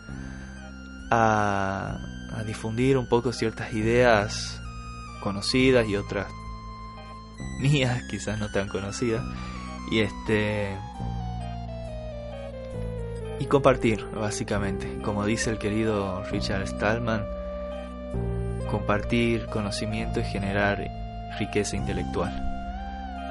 [1.12, 1.98] a,
[2.34, 4.62] a difundir un poco ciertas ideas
[5.22, 6.28] conocidas y otras
[7.60, 9.24] mías, quizás no tan conocidas,
[9.92, 10.76] y este
[13.40, 17.26] y compartir, básicamente, como dice el querido Richard Stallman,
[18.72, 20.90] compartir conocimiento y generar
[21.38, 22.34] riqueza intelectual.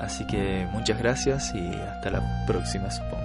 [0.01, 3.24] Así que muchas gracias y hasta la próxima, supongo.